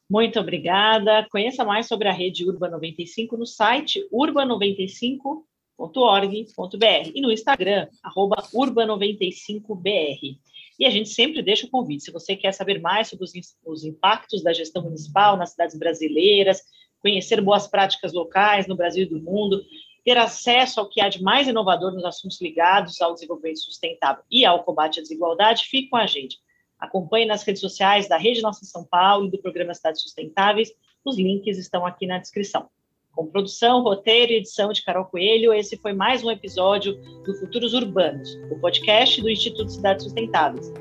Muito 0.09 0.39
obrigada. 0.39 1.27
Conheça 1.29 1.63
mais 1.63 1.87
sobre 1.87 2.07
a 2.07 2.11
rede 2.11 2.43
Urba 2.43 2.67
95 2.67 3.37
no 3.37 3.45
site 3.45 4.03
urba95.org.br 4.11 7.11
e 7.13 7.21
no 7.21 7.31
Instagram, 7.31 7.87
arroba 8.01 8.37
urba95br. 8.53 10.39
E 10.79 10.85
a 10.85 10.89
gente 10.89 11.09
sempre 11.09 11.43
deixa 11.43 11.67
o 11.67 11.69
convite. 11.69 12.05
Se 12.05 12.11
você 12.11 12.35
quer 12.35 12.53
saber 12.53 12.81
mais 12.81 13.09
sobre 13.09 13.25
os, 13.25 13.33
os 13.63 13.83
impactos 13.83 14.41
da 14.41 14.51
gestão 14.51 14.81
municipal 14.81 15.37
nas 15.37 15.51
cidades 15.51 15.77
brasileiras, 15.77 16.63
conhecer 17.01 17.41
boas 17.41 17.67
práticas 17.67 18.13
locais 18.13 18.67
no 18.67 18.75
Brasil 18.75 19.03
e 19.03 19.09
do 19.09 19.19
mundo, 19.19 19.61
ter 20.03 20.17
acesso 20.17 20.79
ao 20.79 20.87
que 20.87 21.01
há 21.01 21.09
de 21.09 21.21
mais 21.21 21.47
inovador 21.47 21.93
nos 21.93 22.05
assuntos 22.05 22.41
ligados 22.41 23.01
ao 23.01 23.13
desenvolvimento 23.13 23.59
sustentável 23.59 24.23
e 24.29 24.45
ao 24.45 24.63
combate 24.63 24.99
à 24.99 25.01
desigualdade, 25.01 25.65
fique 25.65 25.89
com 25.89 25.97
a 25.97 26.05
gente. 26.05 26.37
Acompanhe 26.79 27.25
nas 27.25 27.43
redes 27.43 27.61
sociais 27.61 28.07
da 28.07 28.17
Rede 28.17 28.41
Nossa 28.41 28.65
São 28.65 28.85
Paulo 28.85 29.27
e 29.27 29.31
do 29.31 29.37
programa 29.37 29.73
Cidades 29.73 30.01
Sustentáveis. 30.01 30.71
Os 31.03 31.17
links 31.17 31.57
estão 31.57 31.85
aqui 31.85 32.07
na 32.07 32.17
descrição. 32.17 32.69
Com 33.11 33.27
produção, 33.27 33.83
roteiro 33.83 34.31
e 34.31 34.35
edição 34.35 34.71
de 34.71 34.81
Carol 34.83 35.03
Coelho, 35.05 35.53
esse 35.53 35.75
foi 35.77 35.91
mais 35.91 36.23
um 36.23 36.31
episódio 36.31 36.95
do 37.25 37.33
Futuros 37.35 37.73
Urbanos, 37.73 38.33
o 38.49 38.57
podcast 38.59 39.21
do 39.21 39.29
Instituto 39.29 39.69
Cidades 39.69 40.05
Sustentáveis. 40.05 40.71